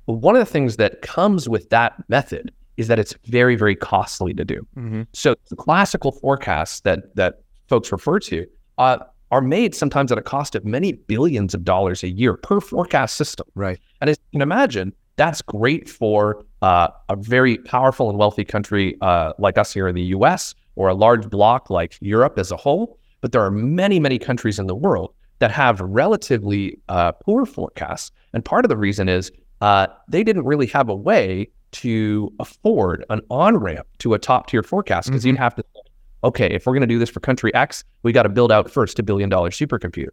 But 0.06 0.14
one 0.14 0.34
of 0.34 0.40
the 0.40 0.50
things 0.50 0.76
that 0.76 1.02
comes 1.02 1.48
with 1.48 1.70
that 1.70 1.94
method 2.08 2.52
is 2.76 2.88
that 2.88 2.98
it's 2.98 3.14
very, 3.26 3.56
very 3.56 3.76
costly 3.76 4.32
to 4.34 4.44
do. 4.44 4.66
Mm-hmm. 4.76 5.02
So 5.12 5.34
the 5.48 5.56
classical 5.56 6.12
forecasts 6.12 6.80
that 6.80 7.14
that 7.16 7.40
folks 7.68 7.92
refer 7.92 8.18
to 8.20 8.46
uh, 8.78 8.98
are 9.30 9.42
made 9.42 9.74
sometimes 9.74 10.10
at 10.10 10.18
a 10.18 10.22
cost 10.22 10.54
of 10.54 10.64
many 10.64 10.92
billions 10.92 11.54
of 11.54 11.64
dollars 11.64 12.02
a 12.02 12.08
year 12.08 12.34
per 12.36 12.60
forecast 12.60 13.16
system. 13.16 13.46
Right. 13.54 13.78
And 14.00 14.10
as 14.10 14.16
you 14.16 14.38
can 14.38 14.42
imagine, 14.42 14.94
that's 15.16 15.42
great 15.42 15.88
for 15.88 16.44
uh, 16.62 16.88
a 17.08 17.16
very 17.16 17.58
powerful 17.58 18.10
and 18.10 18.18
wealthy 18.18 18.44
country 18.44 18.96
uh, 19.00 19.32
like 19.38 19.58
us 19.58 19.72
here 19.72 19.88
in 19.88 19.94
the 19.94 20.02
U.S. 20.02 20.54
or 20.76 20.88
a 20.88 20.94
large 20.94 21.28
bloc 21.28 21.70
like 21.70 21.96
Europe 22.00 22.38
as 22.38 22.50
a 22.50 22.56
whole. 22.56 22.98
But 23.20 23.32
there 23.32 23.42
are 23.42 23.50
many, 23.50 24.00
many 24.00 24.18
countries 24.18 24.58
in 24.58 24.66
the 24.66 24.74
world 24.74 25.14
that 25.38 25.50
have 25.50 25.80
relatively 25.80 26.78
uh, 26.88 27.12
poor 27.12 27.46
forecasts, 27.46 28.12
and 28.32 28.44
part 28.44 28.64
of 28.64 28.68
the 28.68 28.76
reason 28.76 29.08
is 29.08 29.30
uh, 29.60 29.86
they 30.08 30.22
didn't 30.22 30.44
really 30.44 30.66
have 30.66 30.88
a 30.88 30.94
way 30.94 31.48
to 31.72 32.32
afford 32.40 33.04
an 33.10 33.20
on 33.30 33.56
ramp 33.56 33.86
to 33.98 34.14
a 34.14 34.18
top 34.18 34.48
tier 34.48 34.62
forecast 34.62 35.08
because 35.08 35.22
mm-hmm. 35.22 35.28
you'd 35.28 35.38
have 35.38 35.54
to, 35.54 35.64
okay, 36.24 36.48
if 36.48 36.66
we're 36.66 36.72
going 36.72 36.80
to 36.80 36.86
do 36.86 36.98
this 36.98 37.10
for 37.10 37.20
country 37.20 37.54
X, 37.54 37.84
we 38.02 38.12
got 38.12 38.24
to 38.24 38.28
build 38.28 38.50
out 38.50 38.70
first 38.70 38.98
a 38.98 39.02
billion 39.02 39.28
dollar 39.28 39.50
supercomputer. 39.50 40.10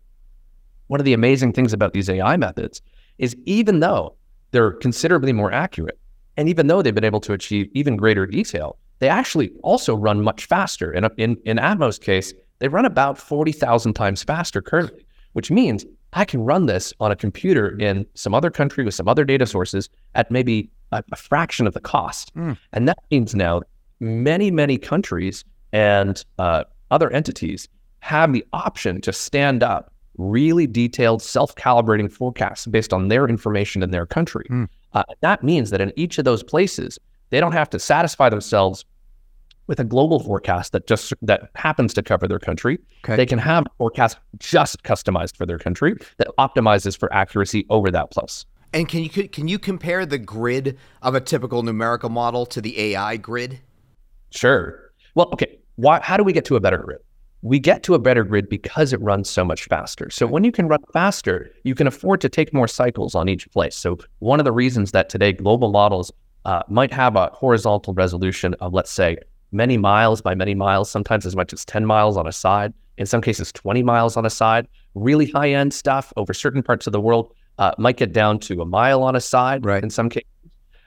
One 0.88 1.00
of 1.00 1.06
the 1.06 1.14
amazing 1.14 1.54
things 1.54 1.74
about 1.74 1.94
these 1.94 2.10
AI 2.10 2.38
methods 2.38 2.82
is 3.18 3.36
even 3.46 3.80
though 3.80 4.16
they're 4.52 4.72
considerably 4.72 5.34
more 5.34 5.52
accurate, 5.52 6.00
and 6.38 6.48
even 6.48 6.68
though 6.68 6.82
they've 6.82 6.96
been 6.96 7.04
able 7.04 7.20
to 7.22 7.34
achieve 7.34 7.70
even 7.74 7.98
greater 7.98 8.26
detail, 8.26 8.78
they 9.00 9.10
actually 9.10 9.52
also 9.64 9.96
run 9.96 10.22
much 10.22 10.46
faster. 10.46 10.92
And 10.92 11.10
in, 11.18 11.38
in 11.46 11.58
Atmo's 11.58 12.00
case, 12.00 12.34
they 12.60 12.68
run 12.68 12.86
about 12.86 13.18
40,000 13.18 13.94
times 13.94 14.24
faster 14.24 14.62
currently. 14.62 15.06
which 15.34 15.52
means 15.52 15.86
I 16.14 16.26
can 16.26 16.42
run 16.42 16.66
this 16.66 16.94
on 17.00 17.12
a 17.12 17.16
computer 17.16 17.78
in 17.80 18.08
some 18.16 18.34
other 18.34 18.50
country 18.50 18.84
with 18.84 18.96
some 18.96 19.08
other 19.08 19.24
data 19.24 19.46
sources 19.46 19.88
at 20.16 20.32
maybe 20.32 20.72
a, 20.92 21.04
a 21.12 21.16
fraction 21.16 21.68
of 21.68 21.74
the 21.76 21.80
cost. 21.80 22.34
Mm. 22.36 22.58
And 22.74 22.88
that 22.88 22.98
means 23.12 23.36
now 23.36 23.62
many, 24.00 24.50
many 24.50 24.80
countries 24.80 25.44
and 25.74 26.24
uh, 26.40 26.64
other 26.90 27.12
entities 27.12 27.68
have 28.00 28.34
the 28.34 28.44
option 28.54 29.00
to 29.02 29.14
stand 29.14 29.62
up 29.62 29.94
really 30.18 30.66
detailed 30.66 31.22
self-calibrating 31.22 32.12
forecasts 32.12 32.66
based 32.66 32.92
on 32.92 33.10
their 33.10 33.28
information 33.28 33.84
in 33.84 33.92
their 33.92 34.08
country. 34.08 34.46
Mm. 34.50 34.68
Uh, 34.94 35.04
that 35.22 35.44
means 35.44 35.70
that 35.70 35.82
in 35.82 35.92
each 35.96 36.18
of 36.18 36.26
those 36.26 36.44
places, 36.44 37.00
they 37.30 37.40
don't 37.40 37.52
have 37.52 37.70
to 37.72 37.80
satisfy 37.80 38.30
themselves 38.30 38.86
with 39.68 39.80
a 39.80 39.84
global 39.84 40.20
forecast 40.20 40.72
that 40.72 40.88
just 40.88 41.14
that 41.22 41.50
happens 41.56 41.94
to 41.94 42.02
cover 42.02 42.28
their 42.28 42.40
country. 42.40 42.80
Okay. 43.04 43.18
They 43.18 43.26
can 43.26 43.40
have 43.40 43.66
a 43.66 43.70
forecast 43.78 44.18
just 44.40 44.82
customized 44.84 45.36
for 45.36 45.46
their 45.46 45.60
country 45.60 45.96
that 46.18 46.28
optimizes 46.40 46.98
for 46.98 47.14
accuracy 47.14 47.66
over 47.70 47.92
that 47.92 48.12
place. 48.12 48.46
And 48.74 48.88
can 48.88 49.04
you 49.04 49.10
can 49.10 49.48
you 49.48 49.60
compare 49.60 50.06
the 50.06 50.18
grid 50.18 50.78
of 51.02 51.16
a 51.16 51.22
typical 51.22 51.64
numerical 51.64 52.10
model 52.10 52.46
to 52.48 52.62
the 52.62 52.80
AI 52.80 53.18
grid? 53.18 53.60
Sure. 54.32 54.92
Well, 55.16 55.30
okay. 55.34 55.60
Why, 55.76 56.00
how 56.02 56.18
do 56.18 56.24
we 56.24 56.34
get 56.34 56.46
to 56.46 56.56
a 56.56 56.60
better 56.60 56.78
grid? 56.80 57.00
We 57.42 57.60
get 57.60 57.84
to 57.84 57.94
a 57.94 58.00
better 58.00 58.24
grid 58.24 58.50
because 58.50 58.94
it 58.94 59.02
runs 59.02 59.30
so 59.30 59.46
much 59.46 59.66
faster. 59.66 60.10
So 60.10 60.26
when 60.26 60.44
you 60.44 60.52
can 60.52 60.68
run 60.68 60.84
faster, 60.92 61.52
you 61.64 61.76
can 61.76 61.88
afford 61.88 62.20
to 62.22 62.30
take 62.30 62.54
more 62.54 62.68
cycles 62.68 63.14
on 63.14 63.30
each 63.30 63.50
place. 63.52 63.76
So 63.76 63.98
one 64.20 64.40
of 64.40 64.44
the 64.44 64.52
reasons 64.52 64.92
that 64.92 65.10
today 65.10 65.34
global 65.34 65.72
models 65.72 66.12
uh, 66.46 66.64
might 66.68 66.92
have 66.92 67.16
a 67.16 67.28
horizontal 67.34 67.94
resolution 67.94 68.56
of, 68.56 68.74
let's 68.74 68.92
say, 68.92 69.18
many 69.52 69.78
miles 69.78 70.22
by 70.22 70.34
many 70.34 70.56
miles, 70.56 70.90
sometimes 70.90 71.26
as 71.26 71.36
much 71.36 71.54
as 71.54 71.64
10 71.66 71.86
miles 71.86 72.18
on 72.18 72.28
a 72.28 72.32
side, 72.32 72.74
in 72.98 73.06
some 73.06 73.22
cases 73.22 73.52
20 73.52 73.84
miles 73.84 74.18
on 74.18 74.26
a 74.26 74.30
side. 74.30 74.68
Really 74.96 75.30
high 75.30 75.52
end 75.52 75.74
stuff 75.74 76.12
over 76.18 76.34
certain 76.34 76.64
parts 76.64 76.88
of 76.88 76.94
the 76.94 77.02
world 77.02 77.34
uh, 77.60 77.72
might 77.78 77.98
get 77.98 78.14
down 78.14 78.40
to 78.40 78.62
a 78.62 78.66
mile 78.66 79.04
on 79.04 79.16
a 79.16 79.22
side 79.22 79.66
right. 79.66 79.84
in 79.84 79.90
some 79.90 80.10
cases. 80.10 80.30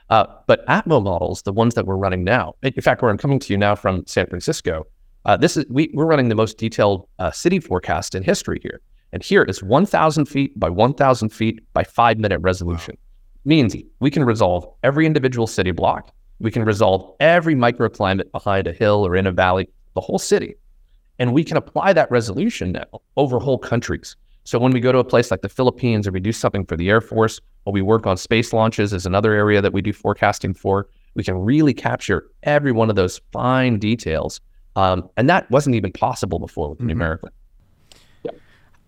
Uh, 0.08 0.26
but 0.48 0.66
Atmo 0.66 1.02
models, 1.02 1.42
the 1.42 1.52
ones 1.52 1.74
that 1.74 1.86
we're 1.86 1.96
running 1.96 2.24
now, 2.24 2.54
in 2.62 2.72
fact, 2.72 3.00
where 3.00 3.10
I'm 3.12 3.18
coming 3.18 3.38
to 3.38 3.52
you 3.52 3.56
now 3.56 3.76
from 3.76 4.04
San 4.06 4.26
Francisco, 4.26 4.86
uh, 5.24 5.36
this 5.36 5.56
is 5.56 5.64
we, 5.68 5.90
we're 5.94 6.06
running 6.06 6.28
the 6.28 6.34
most 6.34 6.58
detailed 6.58 7.08
uh, 7.18 7.30
city 7.30 7.60
forecast 7.60 8.14
in 8.14 8.22
history 8.22 8.58
here. 8.62 8.80
And 9.12 9.22
here 9.22 9.42
it's 9.42 9.62
1,000 9.62 10.26
feet 10.26 10.58
by 10.58 10.70
1,000 10.70 11.30
feet 11.30 11.60
by 11.72 11.82
five 11.82 12.18
minute 12.18 12.40
resolution. 12.40 12.96
Wow. 12.96 13.06
Means 13.44 13.76
we 14.00 14.10
can 14.10 14.24
resolve 14.24 14.66
every 14.82 15.06
individual 15.06 15.46
city 15.46 15.72
block 15.72 16.12
we 16.40 16.50
can 16.50 16.64
resolve 16.64 17.14
every 17.20 17.54
microclimate 17.54 18.32
behind 18.32 18.66
a 18.66 18.72
hill 18.72 19.06
or 19.06 19.14
in 19.14 19.26
a 19.26 19.32
valley, 19.32 19.68
the 19.94 20.00
whole 20.00 20.18
city. 20.18 20.54
And 21.18 21.34
we 21.34 21.44
can 21.44 21.58
apply 21.58 21.92
that 21.92 22.10
resolution 22.10 22.72
now 22.72 23.02
over 23.16 23.38
whole 23.38 23.58
countries. 23.58 24.16
So 24.44 24.58
when 24.58 24.72
we 24.72 24.80
go 24.80 24.90
to 24.90 24.98
a 24.98 25.04
place 25.04 25.30
like 25.30 25.42
the 25.42 25.50
Philippines 25.50 26.08
or 26.08 26.12
we 26.12 26.20
do 26.20 26.32
something 26.32 26.64
for 26.64 26.76
the 26.76 26.88
Air 26.88 27.02
Force 27.02 27.40
or 27.66 27.74
we 27.74 27.82
work 27.82 28.06
on 28.06 28.16
space 28.16 28.54
launches 28.54 28.94
is 28.94 29.04
another 29.04 29.34
area 29.34 29.60
that 29.60 29.74
we 29.74 29.82
do 29.82 29.92
forecasting 29.92 30.54
for, 30.54 30.88
we 31.14 31.22
can 31.22 31.36
really 31.36 31.74
capture 31.74 32.30
every 32.42 32.72
one 32.72 32.88
of 32.88 32.96
those 32.96 33.20
fine 33.32 33.78
details. 33.78 34.40
Um, 34.80 35.10
and 35.16 35.28
that 35.28 35.50
wasn't 35.50 35.76
even 35.76 35.92
possible 35.92 36.38
before 36.38 36.70
with 36.70 36.78
mm-hmm. 36.78 36.88
numerical. 36.88 37.30
Yeah. 38.22 38.32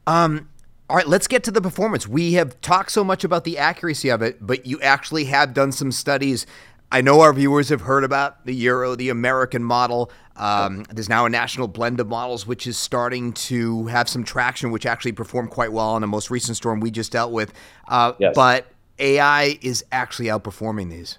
Um, 0.07 0.49
all 0.89 0.97
right, 0.97 1.09
let's 1.09 1.27
get 1.27 1.45
to 1.45 1.51
the 1.51 1.61
performance. 1.61 2.07
We 2.07 2.35
have 2.35 2.61
talked 2.61 2.93
so 2.93 3.03
much 3.03 3.25
about 3.25 3.45
the 3.45 3.59
accuracy 3.59 4.11
of 4.11 4.21
it, 4.23 4.45
but 4.45 4.67
you 4.67 4.81
actually 4.81 5.25
have 5.27 5.55
done 5.55 5.73
some 5.73 5.91
studies 5.91 6.47
I 6.93 7.01
know 7.01 7.23
our 7.23 7.33
viewers 7.33 7.71
have 7.71 7.81
heard 7.81 8.05
about 8.05 8.45
the 8.45 8.55
Euro, 8.55 8.95
the 8.95 9.09
American 9.09 9.65
model. 9.65 10.13
Um, 10.37 10.85
there's 10.91 11.09
now 11.09 11.25
a 11.25 11.31
national 11.31 11.67
blend 11.69 11.99
of 12.01 12.07
models, 12.07 12.47
which 12.47 12.67
is 12.67 12.77
starting 12.77 13.33
to 13.33 13.87
have 13.87 14.11
some 14.11 14.25
traction, 14.25 14.71
which 14.71 14.85
actually 14.85 15.13
performed 15.13 15.51
quite 15.51 15.73
well 15.73 15.89
on 15.89 16.03
the 16.03 16.07
most 16.07 16.31
recent 16.31 16.59
storm 16.59 16.81
we 16.81 16.91
just 16.91 17.11
dealt 17.11 17.33
with. 17.33 17.55
Uh, 17.89 18.13
yes. 18.19 18.35
But 18.35 18.67
AI 18.99 19.59
is 19.63 19.83
actually 19.91 20.27
outperforming 20.27 20.91
these. 20.91 21.19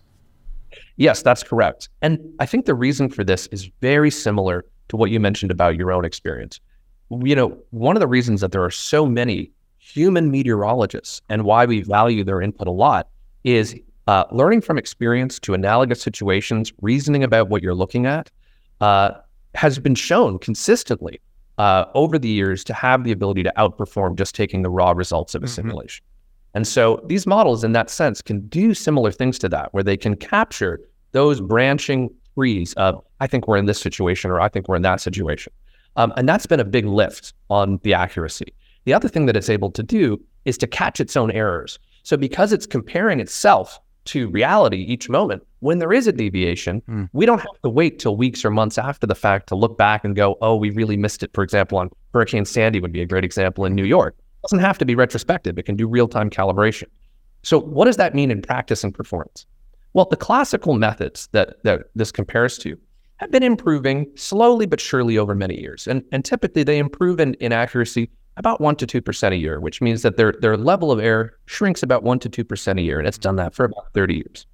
Yes, 0.98 1.22
that's 1.22 1.44
correct. 1.44 1.90
And 2.02 2.20
I 2.40 2.46
think 2.46 2.66
the 2.66 2.76
reason 2.76 3.10
for 3.10 3.24
this 3.24 3.48
is 3.48 3.70
very 3.82 4.12
similar 4.12 4.66
to 4.90 4.98
what 4.98 5.12
you 5.12 5.20
mentioned 5.20 5.52
about 5.52 5.76
your 5.76 5.92
own 5.92 6.06
experience. 6.06 6.60
You 7.10 7.36
know, 7.36 7.58
one 7.72 7.96
of 7.96 8.00
the 8.00 8.08
reasons 8.08 8.42
that 8.42 8.52
there 8.52 8.64
are 8.64 8.72
so 8.72 9.06
many 9.06 9.52
human 9.78 10.32
meteorologists 10.32 11.22
and 11.30 11.44
why 11.44 11.66
we 11.66 11.82
value 11.82 12.24
their 12.24 12.42
input 12.42 12.68
a 12.68 12.72
lot 12.72 13.10
is 13.44 13.76
uh, 14.08 14.26
learning 14.32 14.62
from 14.62 14.78
experience 14.78 15.40
to 15.40 15.54
analogous 15.54 16.02
situations, 16.02 16.72
reasoning 16.82 17.24
about 17.24 17.50
what 17.50 17.62
you're 17.62 17.76
looking 17.76 18.06
at, 18.06 18.30
uh, 18.82 19.12
has 19.56 19.80
been 19.80 19.96
shown 19.96 20.40
consistently 20.40 21.20
uh, 21.58 21.86
over 21.94 22.18
the 22.18 22.28
years 22.28 22.64
to 22.64 22.74
have 22.74 23.04
the 23.04 23.12
ability 23.12 23.44
to 23.44 23.54
outperform 23.58 24.16
just 24.16 24.36
taking 24.36 24.62
the 24.62 24.70
raw 24.70 24.92
results 24.92 25.36
of 25.36 25.44
a 25.44 25.46
mm-hmm. 25.46 25.54
simulation. 25.54 26.04
And 26.54 26.68
so 26.68 27.02
these 27.08 27.26
models, 27.26 27.64
in 27.64 27.72
that 27.74 27.90
sense, 27.90 28.22
can 28.22 28.48
do 28.48 28.74
similar 28.74 29.12
things 29.12 29.40
to 29.40 29.50
that, 29.50 29.74
where 29.74 29.84
they 29.84 29.98
can 29.98 30.16
capture 30.16 30.80
those 31.12 31.42
branching 31.42 32.10
trees 32.36 32.74
of, 32.74 33.04
I 33.20 33.28
think 33.28 33.48
we're 33.48 33.58
in 33.58 33.66
this 33.66 33.80
situation, 33.80 34.30
or 34.32 34.40
I 34.40 34.50
think 34.50 34.68
we're 34.68 34.76
in 34.76 34.82
that 34.84 35.02
situation. 35.02 35.54
Um, 35.96 36.14
and 36.18 36.28
that's 36.28 36.46
been 36.46 36.60
a 36.60 36.66
big 36.66 36.86
lift 36.86 37.34
on 37.50 37.80
the 37.84 37.94
accuracy. 37.94 38.54
The 38.86 38.94
other 38.94 39.08
thing 39.08 39.26
that 39.28 39.36
it's 39.36 39.50
able 39.50 39.72
to 39.72 39.84
do 39.84 40.20
is 40.46 40.58
to 40.60 40.68
catch 40.68 41.00
its 41.00 41.16
own 41.16 41.32
errors. 41.32 41.80
So 42.04 42.18
because 42.18 42.52
it's 42.52 42.66
comparing 42.66 43.20
itself 43.20 43.80
to 44.06 44.30
reality 44.30 44.80
each 44.80 45.10
moment. 45.10 45.44
When 45.60 45.80
there 45.80 45.94
is 45.94 46.08
a 46.08 46.12
deviation, 46.12 46.82
mm. 46.90 47.10
we 47.14 47.26
don't 47.26 47.40
have 47.40 47.62
to 47.64 47.70
wait 47.70 48.00
till 48.00 48.18
weeks 48.18 48.44
or 48.44 48.52
months 48.52 48.78
after 48.78 49.08
the 49.08 49.16
fact 49.16 49.48
to 49.48 49.56
look 49.56 49.78
back 49.78 50.04
and 50.04 50.16
go, 50.16 50.38
oh, 50.42 50.56
we 50.56 50.72
really 50.72 50.98
missed 50.98 51.24
it. 51.24 51.32
For 51.34 51.44
example, 51.44 51.78
on 51.78 51.90
Hurricane 52.14 52.46
Sandy 52.46 52.80
would 52.80 52.92
be 52.92 53.02
a 53.02 53.06
great 53.06 53.24
example 53.24 53.66
in 53.66 53.76
New 53.76 53.86
York. 53.86 54.16
Doesn't 54.44 54.60
have 54.60 54.78
to 54.78 54.86
be 54.86 54.96
retrospective, 54.96 55.58
it 55.58 55.64
can 55.64 55.76
do 55.76 55.88
real 55.88 56.08
time 56.08 56.30
calibration. 56.30 56.88
So, 57.44 57.60
what 57.60 57.86
does 57.86 57.98
that 57.98 58.16
mean 58.16 58.32
in 58.32 58.42
practice 58.42 58.84
and 58.84 58.94
performance? 58.94 59.46
Well, 59.94 60.08
the 60.10 60.18
classical 60.18 60.74
methods 60.74 61.28
that, 61.34 61.62
that 61.64 61.84
this 61.96 62.12
compares 62.12 62.58
to 62.60 62.78
have 63.18 63.32
been 63.32 63.44
improving 63.44 64.08
slowly 64.16 64.66
but 64.66 64.82
surely 64.82 65.18
over 65.18 65.36
many 65.36 65.60
years. 65.60 65.88
And, 65.88 66.04
and 66.12 66.26
typically 66.26 66.64
they 66.64 66.80
improve 66.80 67.20
in, 67.20 67.36
in 67.36 67.52
accuracy 67.52 68.10
about 68.38 68.60
1% 68.60 68.78
to 68.80 69.02
2% 69.02 69.32
a 69.32 69.36
year, 69.36 69.60
which 69.60 69.82
means 69.82 70.02
that 70.02 70.18
their, 70.18 70.34
their 70.42 70.58
level 70.58 70.92
of 70.92 71.00
error 71.00 71.38
shrinks 71.46 71.84
about 71.84 72.04
1% 72.04 72.20
to 72.22 72.44
2% 72.44 72.80
a 72.80 72.82
year. 72.82 72.98
And 72.98 73.08
it's 73.08 73.20
done 73.20 73.36
that 73.36 73.54
for 73.54 73.66
about 73.66 73.94
30 73.94 74.16
years. 74.16 74.46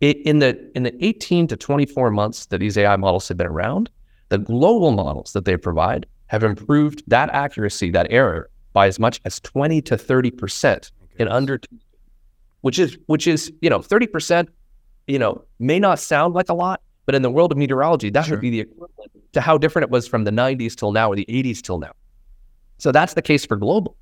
It, 0.00 0.18
in, 0.18 0.40
the, 0.40 0.70
in 0.74 0.82
the 0.82 1.04
18 1.04 1.46
to 1.48 1.56
24 1.56 2.10
months 2.10 2.46
that 2.46 2.58
these 2.58 2.76
AI 2.76 2.96
models 2.96 3.26
have 3.28 3.38
been 3.38 3.46
around, 3.46 3.90
the 4.28 4.38
global 4.38 4.90
models 4.90 5.32
that 5.32 5.46
they 5.46 5.56
provide 5.56 6.04
have 6.26 6.44
improved 6.44 7.02
that 7.06 7.30
accuracy, 7.30 7.90
that 7.90 8.08
error, 8.10 8.50
by 8.76 8.86
as 8.86 8.98
much 8.98 9.22
as 9.24 9.40
20 9.40 9.80
to 9.80 9.96
30% 9.96 10.90
in 11.18 11.28
under 11.28 11.58
which 12.60 12.78
is 12.78 12.98
which 13.06 13.26
is, 13.26 13.50
you 13.62 13.70
know, 13.70 13.78
30%, 13.78 14.48
you 15.06 15.18
know, 15.18 15.42
may 15.58 15.78
not 15.78 15.98
sound 15.98 16.34
like 16.34 16.50
a 16.50 16.52
lot, 16.52 16.82
but 17.06 17.14
in 17.14 17.22
the 17.22 17.30
world 17.30 17.52
of 17.52 17.56
meteorology, 17.56 18.10
that 18.10 18.26
sure. 18.26 18.34
would 18.34 18.42
be 18.42 18.50
the 18.50 18.60
equivalent 18.60 19.12
to 19.32 19.40
how 19.40 19.56
different 19.56 19.84
it 19.84 19.90
was 19.90 20.06
from 20.06 20.24
the 20.24 20.30
90s 20.30 20.74
till 20.74 20.92
now 20.92 21.10
or 21.10 21.16
the 21.16 21.24
80s 21.24 21.62
till 21.62 21.78
now. 21.78 21.92
So 22.76 22.92
that's 22.92 23.14
the 23.14 23.22
case 23.22 23.46
for 23.46 23.56
global. 23.56 23.96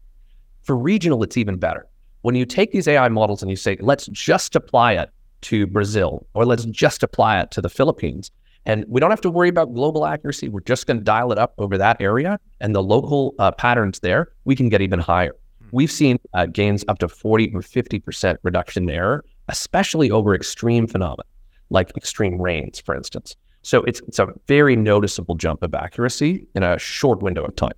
For 0.63 0.77
regional, 0.77 1.23
it's 1.23 1.37
even 1.37 1.57
better. 1.57 1.87
When 2.23 2.35
you 2.35 2.45
take 2.45 2.73
these 2.73 2.89
AI 2.89 3.09
models 3.11 3.43
and 3.43 3.51
you 3.51 3.57
say, 3.57 3.77
let's 3.79 4.07
just 4.07 4.57
apply 4.57 4.95
it 4.95 5.09
to 5.43 5.69
Brazil 5.69 6.27
or 6.35 6.45
let's 6.45 6.65
just 6.65 7.05
apply 7.05 7.39
it 7.39 7.53
to 7.53 7.61
the 7.61 7.69
Philippines, 7.69 8.33
and 8.67 8.85
we 8.89 9.01
don't 9.01 9.11
have 9.11 9.21
to 9.23 9.31
worry 9.31 9.49
about 9.49 9.75
global 9.75 10.07
accuracy. 10.07 10.49
We're 10.49 10.61
just 10.61 10.87
going 10.87 10.99
to 10.99 11.05
dial 11.05 11.33
it 11.33 11.39
up 11.39 11.55
over 11.59 11.77
that 11.79 12.01
area 12.01 12.39
and 12.61 12.75
the 12.75 12.83
local 12.83 13.35
uh, 13.39 13.51
patterns 13.53 14.01
there, 14.01 14.33
we 14.45 14.57
can 14.57 14.69
get 14.69 14.81
even 14.81 14.99
higher. 14.99 15.35
Hmm. 15.61 15.69
We've 15.73 15.93
seen 15.93 16.19
uh, 16.33 16.47
gains 16.47 16.85
up 16.89 16.99
to 16.99 17.09
40 17.09 17.53
or 17.55 17.61
50% 17.61 18.37
reduction 18.43 18.85
in 18.85 18.91
error, 18.95 19.25
especially 19.49 20.11
over 20.11 20.35
extreme 20.35 20.87
phenomena 20.87 21.25
like 21.71 21.93
extreme 21.97 22.41
rains, 22.41 22.81
for 22.81 22.95
instance. 22.95 23.37
So 23.63 23.83
it's, 23.85 24.01
it's 24.07 24.19
a 24.19 24.29
very 24.47 24.77
noticeable 24.77 25.35
jump 25.35 25.63
of 25.63 25.75
accuracy 25.75 26.47
in 26.55 26.63
a 26.63 26.79
short 26.79 27.23
window 27.23 27.45
of 27.45 27.57
time. 27.57 27.73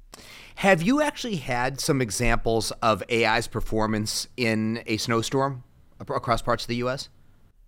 Have 0.56 0.82
you 0.82 1.02
actually 1.02 1.36
had 1.36 1.80
some 1.80 2.00
examples 2.00 2.72
of 2.82 3.02
AI's 3.10 3.46
performance 3.46 4.26
in 4.36 4.82
a 4.86 4.96
snowstorm 4.96 5.62
across 6.00 6.42
parts 6.42 6.64
of 6.64 6.68
the 6.68 6.76
U.S.? 6.76 7.08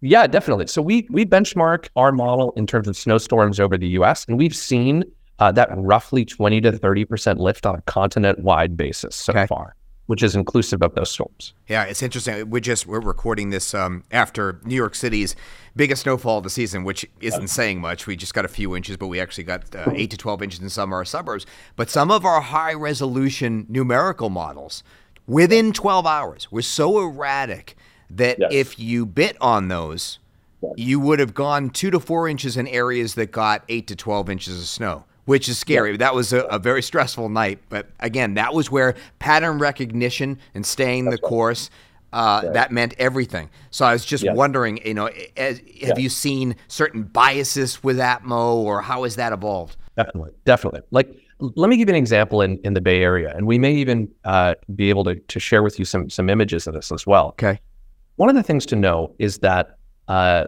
Yeah, 0.00 0.26
definitely. 0.26 0.68
So 0.68 0.80
we 0.80 1.06
we 1.10 1.24
benchmark 1.24 1.88
our 1.96 2.12
model 2.12 2.52
in 2.56 2.66
terms 2.66 2.88
of 2.88 2.96
snowstorms 2.96 3.58
over 3.58 3.76
the 3.76 3.88
U.S. 3.88 4.24
and 4.28 4.38
we've 4.38 4.54
seen 4.54 5.04
uh, 5.38 5.52
that 5.52 5.68
roughly 5.76 6.24
twenty 6.24 6.60
to 6.60 6.72
thirty 6.72 7.04
percent 7.04 7.40
lift 7.40 7.66
on 7.66 7.74
a 7.74 7.82
continent-wide 7.82 8.76
basis 8.76 9.16
so 9.16 9.32
okay. 9.32 9.46
far 9.46 9.74
which 10.08 10.22
is 10.22 10.34
inclusive 10.34 10.82
of 10.82 10.94
those 10.94 11.10
storms. 11.10 11.52
Yeah, 11.68 11.84
it's 11.84 12.02
interesting. 12.02 12.48
We 12.48 12.62
just 12.62 12.86
we're 12.86 12.98
recording 12.98 13.50
this 13.50 13.74
um, 13.74 14.04
after 14.10 14.58
New 14.64 14.74
York 14.74 14.94
City's 14.94 15.36
biggest 15.76 16.02
snowfall 16.02 16.38
of 16.38 16.44
the 16.44 16.50
season, 16.50 16.82
which 16.82 17.04
isn't 17.20 17.48
saying 17.48 17.82
much. 17.82 18.06
We 18.06 18.16
just 18.16 18.32
got 18.32 18.46
a 18.46 18.48
few 18.48 18.74
inches, 18.74 18.96
but 18.96 19.08
we 19.08 19.20
actually 19.20 19.44
got 19.44 19.74
uh, 19.76 19.92
eight 19.94 20.10
to 20.12 20.16
twelve 20.16 20.42
inches 20.42 20.60
in 20.60 20.70
some 20.70 20.88
of 20.88 20.94
our 20.94 21.04
suburbs. 21.04 21.44
But 21.76 21.90
some 21.90 22.10
of 22.10 22.24
our 22.24 22.40
high 22.40 22.72
resolution 22.72 23.66
numerical 23.68 24.30
models 24.30 24.82
within 25.26 25.74
twelve 25.74 26.06
hours 26.06 26.50
were 26.50 26.62
so 26.62 27.00
erratic 27.02 27.76
that 28.10 28.38
yes. 28.38 28.50
if 28.52 28.78
you 28.78 29.06
bit 29.06 29.36
on 29.40 29.68
those, 29.68 30.18
yes. 30.62 30.72
you 30.76 31.00
would 31.00 31.18
have 31.18 31.34
gone 31.34 31.70
two 31.70 31.90
to 31.90 32.00
four 32.00 32.28
inches 32.28 32.56
in 32.56 32.66
areas 32.68 33.14
that 33.14 33.32
got 33.32 33.64
eight 33.68 33.86
to 33.88 33.96
twelve 33.96 34.28
inches 34.30 34.58
of 34.58 34.66
snow 34.66 35.04
which 35.28 35.46
is 35.46 35.58
scary. 35.58 35.94
That 35.94 36.14
was 36.14 36.32
a, 36.32 36.44
a, 36.44 36.58
very 36.58 36.82
stressful 36.82 37.28
night. 37.28 37.58
But 37.68 37.90
again, 38.00 38.32
that 38.34 38.54
was 38.54 38.70
where 38.70 38.94
pattern 39.18 39.58
recognition 39.58 40.38
and 40.54 40.64
staying 40.64 41.04
That's 41.04 41.20
the 41.20 41.22
right. 41.22 41.28
course. 41.28 41.68
Uh, 42.14 42.40
right. 42.42 42.52
That 42.54 42.72
meant 42.72 42.94
everything. 42.98 43.50
So 43.70 43.84
I 43.84 43.92
was 43.92 44.06
just 44.06 44.24
wondering, 44.32 44.80
you 44.86 44.94
know, 44.94 45.10
as, 45.36 45.60
have 45.82 45.98
you 45.98 46.08
seen 46.08 46.56
certain 46.68 47.02
biases 47.02 47.84
with 47.84 47.98
Atmo, 47.98 48.54
or 48.54 48.80
how 48.80 49.04
has 49.04 49.16
that 49.16 49.34
evolved? 49.34 49.76
Definitely, 49.98 50.30
definitely. 50.46 50.80
Like, 50.90 51.14
let 51.40 51.68
me 51.68 51.76
give 51.76 51.90
you 51.90 51.94
an 51.94 51.98
example 51.98 52.40
in, 52.40 52.58
in 52.64 52.72
the 52.72 52.80
Bay 52.80 53.02
Area, 53.02 53.34
and 53.36 53.46
we 53.46 53.58
may 53.58 53.74
even 53.74 54.08
uh, 54.24 54.54
be 54.74 54.88
able 54.88 55.04
to, 55.04 55.16
to 55.16 55.38
share 55.38 55.62
with 55.62 55.78
you 55.78 55.84
some 55.84 56.08
some 56.08 56.30
images 56.30 56.66
of 56.66 56.72
this 56.72 56.90
as 56.90 57.06
well. 57.06 57.28
Okay. 57.28 57.60
One 58.18 58.28
of 58.28 58.34
the 58.34 58.42
things 58.42 58.66
to 58.66 58.74
know 58.74 59.14
is 59.20 59.38
that 59.38 59.78
uh, 60.08 60.46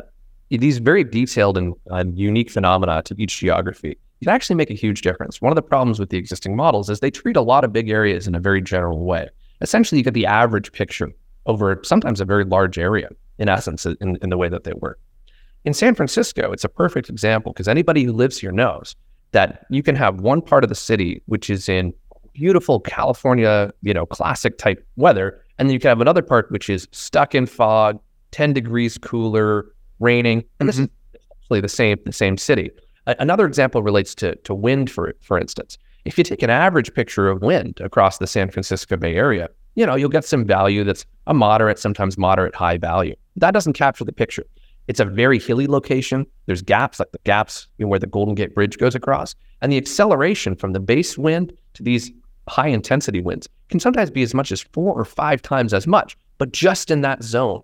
these 0.50 0.79
very 0.79 1.05
detailed 1.05 1.57
and 1.57 2.19
unique 2.19 2.50
phenomena 2.50 3.00
to 3.05 3.15
each 3.17 3.39
geography 3.39 3.97
can 4.21 4.29
actually 4.29 4.57
make 4.57 4.71
a 4.71 4.75
huge 4.75 5.03
difference. 5.03 5.41
One 5.41 5.53
of 5.53 5.57
the 5.57 5.62
problems 5.62 6.00
with 6.00 6.11
the 6.11 6.19
existing 6.19 6.57
models 6.57 6.91
is 6.91 6.99
they 6.99 7.12
treat 7.12 7.37
a 7.37 7.43
lot 7.43 7.62
of 7.62 7.73
big 7.73 7.89
areas 7.89 8.27
in 8.27 8.35
a 8.35 8.41
very 8.41 8.61
general 8.61 9.05
way. 9.05 9.29
Essentially, 9.61 10.00
you 10.00 10.05
get 10.05 10.15
the 10.15 10.27
average 10.27 10.73
picture 10.73 11.12
over 11.47 11.81
sometimes 11.85 12.21
a 12.21 12.25
very 12.25 12.43
large 12.43 12.77
area, 12.77 13.09
in 13.39 13.49
essence, 13.49 13.87
in, 13.87 14.19
in 14.21 14.31
the 14.31 14.37
way 14.37 14.49
that 14.49 14.65
they 14.65 14.73
work. 14.73 14.99
In 15.65 15.73
San 15.73 15.95
Francisco, 15.95 16.50
it's 16.50 16.65
a 16.65 16.69
perfect 16.69 17.09
example 17.09 17.53
because 17.53 17.69
anybody 17.69 18.03
who 18.03 18.12
lives 18.12 18.37
here 18.37 18.50
knows 18.50 18.97
that 19.31 19.65
you 19.71 19.85
can 19.85 19.95
have 19.95 20.21
one 20.21 20.43
part 20.43 20.65
of 20.65 20.71
the 20.71 20.75
city 20.75 21.23
which 21.27 21.49
is 21.49 21.69
in 21.69 21.95
beautiful 22.33 22.81
California, 22.81 23.73
you 23.83 23.95
know, 23.95 24.07
classic 24.07 24.59
type 24.59 24.85
weather, 24.97 25.41
and 25.61 25.69
then 25.69 25.75
you 25.75 25.79
can 25.79 25.90
have 25.90 26.00
another 26.00 26.23
part 26.23 26.50
which 26.50 26.71
is 26.71 26.88
stuck 26.90 27.35
in 27.35 27.45
fog, 27.45 28.00
10 28.31 28.55
degrees 28.55 28.97
cooler, 28.97 29.67
raining, 29.99 30.43
and 30.59 30.67
this 30.67 30.76
mm-hmm. 30.76 30.85
is 30.85 31.21
actually 31.31 31.61
the 31.61 31.69
same 31.69 31.99
the 32.07 32.12
same 32.12 32.38
city. 32.38 32.71
Another 33.07 33.47
example 33.47 33.83
relates 33.83 34.14
to, 34.17 34.37
to 34.37 34.55
wind, 34.55 34.90
for, 34.90 35.14
for 35.21 35.38
instance. 35.38 35.76
If 36.07 36.17
you 36.17 36.25
take 36.25 36.43
an 36.43 36.50
average 36.50 36.95
picture 36.95 37.29
of 37.29 37.43
wind 37.43 37.79
across 37.81 38.19
the 38.19 38.26
San 38.26 38.50
Francisco 38.50 38.97
Bay 38.97 39.17
Area, 39.17 39.50
you 39.75 39.85
know, 39.85 39.97
you'll 39.97 40.09
get 40.09 40.25
some 40.25 40.47
value 40.47 40.83
that's 40.83 41.05
a 41.26 41.35
moderate, 41.35 41.79
sometimes 41.79 42.17
moderate 42.17 42.55
high 42.55 42.79
value. 42.79 43.14
That 43.37 43.52
doesn't 43.52 43.75
capture 43.75 44.05
the 44.05 44.12
picture. 44.12 44.47
It's 44.88 45.00
a 45.00 45.05
very 45.05 45.38
hilly 45.38 45.67
location. 45.67 46.26
There's 46.47 46.62
gaps, 46.62 47.00
like 47.00 47.12
the 47.12 47.19
gaps 47.25 47.69
you 47.76 47.85
know, 47.85 47.90
where 47.90 47.99
the 47.99 48.07
Golden 48.07 48.35
Gate 48.35 48.55
Bridge 48.55 48.79
goes 48.79 48.95
across. 48.95 49.35
And 49.61 49.71
the 49.71 49.76
acceleration 49.76 50.57
from 50.57 50.73
the 50.73 50.81
base 50.81 51.19
wind 51.19 51.52
to 51.75 51.83
these 51.83 52.11
high 52.49 52.69
intensity 52.69 53.21
winds 53.21 53.49
can 53.71 53.81
sometimes 53.81 54.11
be 54.11 54.23
as 54.23 54.35
much 54.35 54.53
as 54.53 54.61
four 54.61 54.95
or 54.95 55.05
five 55.05 55.41
times 55.41 55.73
as 55.73 55.87
much, 55.87 56.17
but 56.39 56.53
just 56.53 56.91
in 56.91 57.00
that 57.03 57.23
zone. 57.23 57.62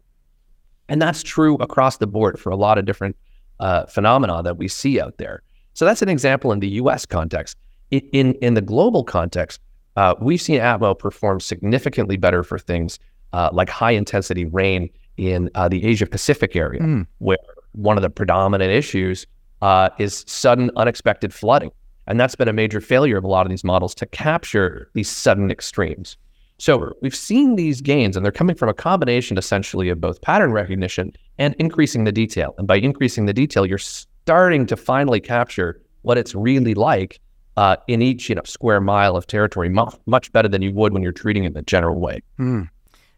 And 0.89 1.03
that's 1.03 1.23
true 1.23 1.57
across 1.57 1.99
the 1.99 2.07
board 2.07 2.39
for 2.39 2.51
a 2.51 2.57
lot 2.57 2.79
of 2.79 2.85
different 2.85 3.17
uh, 3.61 3.87
phenomena 3.87 4.43
that 4.43 4.57
we 4.57 4.69
see 4.69 5.01
out 5.01 5.19
there. 5.19 5.43
So 5.75 5.85
that's 5.85 6.03
an 6.03 6.09
example 6.09 6.53
in 6.53 6.61
the 6.61 6.69
U.S. 6.69 7.05
context. 7.05 7.57
In 7.91 8.35
in 8.35 8.55
the 8.55 8.61
global 8.63 9.05
context, 9.05 9.61
uh, 9.97 10.15
we've 10.21 10.41
seen 10.41 10.61
Atmo 10.61 10.99
perform 10.99 11.41
significantly 11.41 12.17
better 12.17 12.43
for 12.43 12.59
things 12.59 12.99
uh, 13.33 13.51
like 13.53 13.69
high 13.69 13.93
intensity 13.93 14.45
rain 14.45 14.89
in 15.17 15.51
uh, 15.55 15.69
the 15.69 15.85
Asia 15.85 16.07
Pacific 16.07 16.57
area, 16.57 16.81
mm. 16.81 17.07
where 17.19 17.39
one 17.73 17.97
of 17.97 18.03
the 18.03 18.11
predominant 18.11 18.71
issues 18.71 19.27
uh, 19.63 19.89
is 19.99 20.25
sudden 20.27 20.71
unexpected 20.77 21.33
flooding, 21.33 21.71
and 22.07 22.19
that's 22.21 22.35
been 22.35 22.49
a 22.49 22.53
major 22.53 22.81
failure 22.81 23.17
of 23.17 23.25
a 23.25 23.29
lot 23.29 23.47
of 23.47 23.51
these 23.51 23.65
models 23.65 23.95
to 23.97 24.07
capture 24.07 24.91
these 24.95 25.09
sudden 25.09 25.51
extremes. 25.51 26.17
So 26.59 26.93
we've 27.03 27.15
seen 27.15 27.57
these 27.57 27.81
gains, 27.81 28.17
and 28.17 28.25
they're 28.25 28.33
coming 28.33 28.57
from 28.57 28.69
a 28.69 28.75
combination 28.75 29.37
essentially 29.37 29.89
of 29.91 30.01
both 30.01 30.23
pattern 30.23 30.53
recognition 30.53 31.13
and 31.39 31.55
increasing 31.59 32.05
the 32.05 32.13
detail. 32.13 32.55
And 32.57 32.67
by 32.67 32.77
increasing 32.77 33.27
the 33.27 33.35
detail, 33.35 33.67
you're 33.67 33.79
starting 33.79 34.67
to 34.67 34.77
finally 34.77 35.21
capture 35.21 35.81
what 36.03 36.17
it's 36.17 36.35
really 36.35 36.75
like 36.75 37.21
uh, 37.57 37.77
in 37.89 38.03
each 38.03 38.29
you 38.29 38.35
know 38.35 38.43
square 38.45 38.81
mile 38.81 39.17
of 39.17 39.27
territory, 39.27 39.69
much, 39.69 40.33
better 40.33 40.49
than 40.49 40.63
you 40.63 40.73
would 40.73 40.93
when 40.93 41.03
you're 41.03 41.13
treating 41.13 41.45
it 41.45 41.49
in 41.49 41.53
the 41.55 41.63
general 41.63 42.01
way. 42.01 42.21
Hmm. 42.37 42.63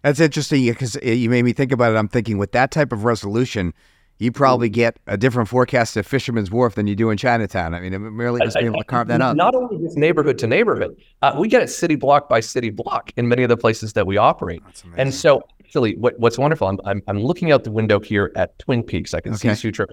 That's 0.03 0.21
interesting 0.21 0.65
because 0.65 0.97
you 1.03 1.29
made 1.29 1.45
me 1.45 1.53
think 1.53 1.73
about 1.73 1.93
it. 1.93 1.97
I'm 1.97 2.09
thinking 2.09 2.39
with 2.39 2.53
that 2.53 2.71
type 2.71 2.93
of 2.93 3.05
resolution, 3.05 3.75
you 4.19 4.33
probably 4.33 4.69
get 4.69 4.99
a 5.07 5.17
different 5.17 5.49
forecast 5.49 5.97
at 5.97 6.05
Fisherman's 6.05 6.51
Wharf 6.51 6.75
than 6.75 6.87
you 6.87 6.97
do 6.97 7.11
in 7.11 7.17
Chinatown. 7.17 7.75
I 7.75 7.81
mean, 7.81 7.95
it 7.95 7.99
merely 8.01 8.41
just 8.41 8.57
be 8.57 8.65
able 8.65 8.79
to 8.79 8.85
carve 8.85 9.09
that 9.09 9.21
up. 9.21 9.37
Not 9.37 9.55
only 9.55 9.79
just 9.79 9.97
neighborhood 9.97 10.39
to 10.39 10.47
neighborhood, 10.47 10.97
uh, 11.23 11.37
we 11.39 11.49
get 11.49 11.63
it 11.63 11.69
city 11.69 11.95
block 11.95 12.29
by 12.29 12.41
city 12.41 12.71
block 12.71 13.13
in 13.17 13.29
many 13.29 13.45
of 13.45 13.49
the 13.49 13.57
places 13.57 13.93
that 13.93 14.07
we 14.07 14.17
operate. 14.17 14.63
And 14.97 15.15
so, 15.15 15.43
actually, 15.61 15.97
what, 15.97 16.19
what's 16.19 16.37
wonderful, 16.37 16.67
I'm, 16.67 16.81
I'm, 16.85 17.03
I'm, 17.07 17.21
looking 17.21 17.53
out 17.53 17.63
the 17.63 17.71
window 17.71 18.01
here 18.01 18.33
at 18.35 18.59
Twin 18.59 18.83
Peaks. 18.83 19.15
I 19.15 19.21
can 19.21 19.35
okay. 19.35 19.55
see 19.55 19.61
Sutro. 19.61 19.87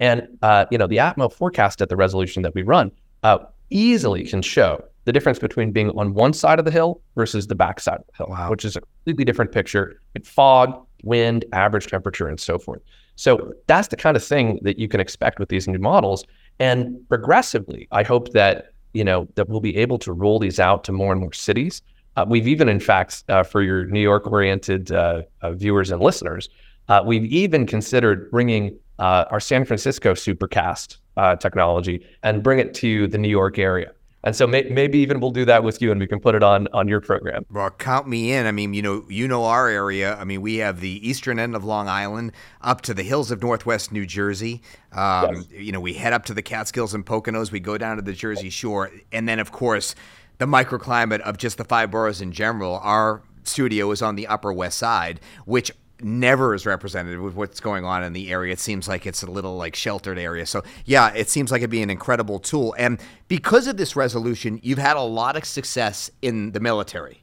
And, 0.00 0.28
uh, 0.42 0.66
you 0.70 0.76
know, 0.76 0.86
the 0.86 0.98
Atmo 0.98 1.32
forecast 1.32 1.80
at 1.80 1.88
the 1.88 1.96
resolution 1.96 2.42
that 2.42 2.54
we 2.54 2.62
run 2.62 2.92
uh, 3.22 3.38
easily 3.70 4.24
can 4.24 4.42
show 4.42 4.84
the 5.06 5.12
difference 5.12 5.38
between 5.38 5.70
being 5.70 5.90
on 5.90 6.12
one 6.12 6.32
side 6.32 6.58
of 6.58 6.64
the 6.64 6.70
hill 6.70 7.00
versus 7.14 7.46
the 7.46 7.54
back 7.54 7.80
side 7.80 7.98
of 7.98 8.06
the 8.08 8.16
hill, 8.16 8.26
wow. 8.28 8.50
which 8.50 8.64
is 8.64 8.76
a 8.76 8.80
completely 8.80 9.24
different 9.24 9.52
picture 9.52 10.02
with 10.12 10.26
fog, 10.26 10.84
wind, 11.04 11.44
average 11.52 11.86
temperature, 11.86 12.28
and 12.28 12.38
so 12.38 12.58
forth. 12.58 12.82
So 13.16 13.54
that's 13.66 13.88
the 13.88 13.96
kind 13.96 14.16
of 14.16 14.22
thing 14.22 14.58
that 14.62 14.78
you 14.78 14.88
can 14.88 15.00
expect 15.00 15.38
with 15.38 15.48
these 15.48 15.66
new 15.66 15.78
models. 15.78 16.24
And 16.58 17.06
progressively, 17.08 17.88
I 17.90 18.02
hope 18.02 18.32
that 18.32 18.72
you 18.92 19.04
know 19.04 19.28
that 19.34 19.48
we'll 19.48 19.60
be 19.60 19.76
able 19.76 19.98
to 19.98 20.12
roll 20.12 20.38
these 20.38 20.60
out 20.60 20.84
to 20.84 20.92
more 20.92 21.12
and 21.12 21.20
more 21.20 21.32
cities. 21.32 21.82
Uh, 22.16 22.24
we've 22.26 22.48
even, 22.48 22.68
in 22.68 22.80
fact, 22.80 23.24
uh, 23.28 23.42
for 23.42 23.60
your 23.62 23.84
New 23.86 24.00
York-oriented 24.00 24.90
uh, 24.90 25.22
uh 25.42 25.52
viewers 25.52 25.90
and 25.90 26.00
listeners, 26.00 26.48
uh, 26.88 27.02
we've 27.04 27.26
even 27.26 27.66
considered 27.66 28.30
bringing 28.30 28.78
uh, 28.98 29.26
our 29.30 29.40
San 29.40 29.64
Francisco 29.64 30.14
Supercast 30.14 30.98
technology 31.40 32.06
and 32.22 32.42
bring 32.42 32.58
it 32.58 32.74
to 32.74 33.08
the 33.08 33.18
New 33.18 33.28
York 33.28 33.58
area. 33.58 33.92
And 34.24 34.34
so 34.34 34.46
may, 34.46 34.64
maybe 34.64 34.98
even 34.98 35.20
we'll 35.20 35.30
do 35.30 35.44
that 35.44 35.62
with 35.62 35.80
you, 35.80 35.92
and 35.92 36.00
we 36.00 36.06
can 36.06 36.18
put 36.18 36.34
it 36.34 36.42
on 36.42 36.66
on 36.72 36.88
your 36.88 37.00
program. 37.00 37.46
Well, 37.50 37.70
count 37.70 38.08
me 38.08 38.32
in. 38.32 38.46
I 38.46 38.52
mean, 38.52 38.74
you 38.74 38.82
know, 38.82 39.04
you 39.08 39.28
know 39.28 39.44
our 39.44 39.68
area. 39.68 40.16
I 40.16 40.24
mean, 40.24 40.42
we 40.42 40.56
have 40.56 40.80
the 40.80 41.08
eastern 41.08 41.38
end 41.38 41.54
of 41.54 41.64
Long 41.64 41.88
Island 41.88 42.32
up 42.60 42.80
to 42.82 42.94
the 42.94 43.04
hills 43.04 43.30
of 43.30 43.40
Northwest 43.40 43.92
New 43.92 44.04
Jersey. 44.04 44.62
Um, 44.92 45.34
yes. 45.34 45.44
You 45.50 45.72
know, 45.72 45.80
we 45.80 45.92
head 45.92 46.12
up 46.12 46.24
to 46.26 46.34
the 46.34 46.42
Catskills 46.42 46.92
and 46.92 47.06
Poconos. 47.06 47.52
We 47.52 47.60
go 47.60 47.78
down 47.78 47.96
to 47.96 48.02
the 48.02 48.12
Jersey 48.12 48.50
Shore, 48.50 48.90
and 49.12 49.28
then 49.28 49.38
of 49.38 49.52
course 49.52 49.94
the 50.38 50.46
microclimate 50.46 51.20
of 51.20 51.38
just 51.38 51.56
the 51.58 51.64
five 51.64 51.90
boroughs 51.90 52.20
in 52.20 52.32
general. 52.32 52.78
Our 52.82 53.22
studio 53.44 53.90
is 53.90 54.02
on 54.02 54.16
the 54.16 54.26
Upper 54.26 54.52
West 54.52 54.78
Side, 54.78 55.20
which 55.44 55.70
never 56.00 56.54
is 56.54 56.66
represented 56.66 57.20
with 57.20 57.34
what's 57.34 57.60
going 57.60 57.84
on 57.84 58.02
in 58.02 58.12
the 58.12 58.30
area. 58.30 58.52
It 58.52 58.58
seems 58.58 58.88
like 58.88 59.06
it's 59.06 59.22
a 59.22 59.30
little 59.30 59.56
like 59.56 59.74
sheltered 59.74 60.18
area. 60.18 60.46
So 60.46 60.62
yeah, 60.84 61.12
it 61.14 61.28
seems 61.28 61.50
like 61.50 61.60
it'd 61.60 61.70
be 61.70 61.82
an 61.82 61.90
incredible 61.90 62.38
tool. 62.38 62.74
And 62.78 63.00
because 63.28 63.66
of 63.66 63.76
this 63.76 63.96
resolution, 63.96 64.60
you've 64.62 64.78
had 64.78 64.96
a 64.96 65.02
lot 65.02 65.36
of 65.36 65.44
success 65.44 66.10
in 66.22 66.52
the 66.52 66.60
military. 66.60 67.22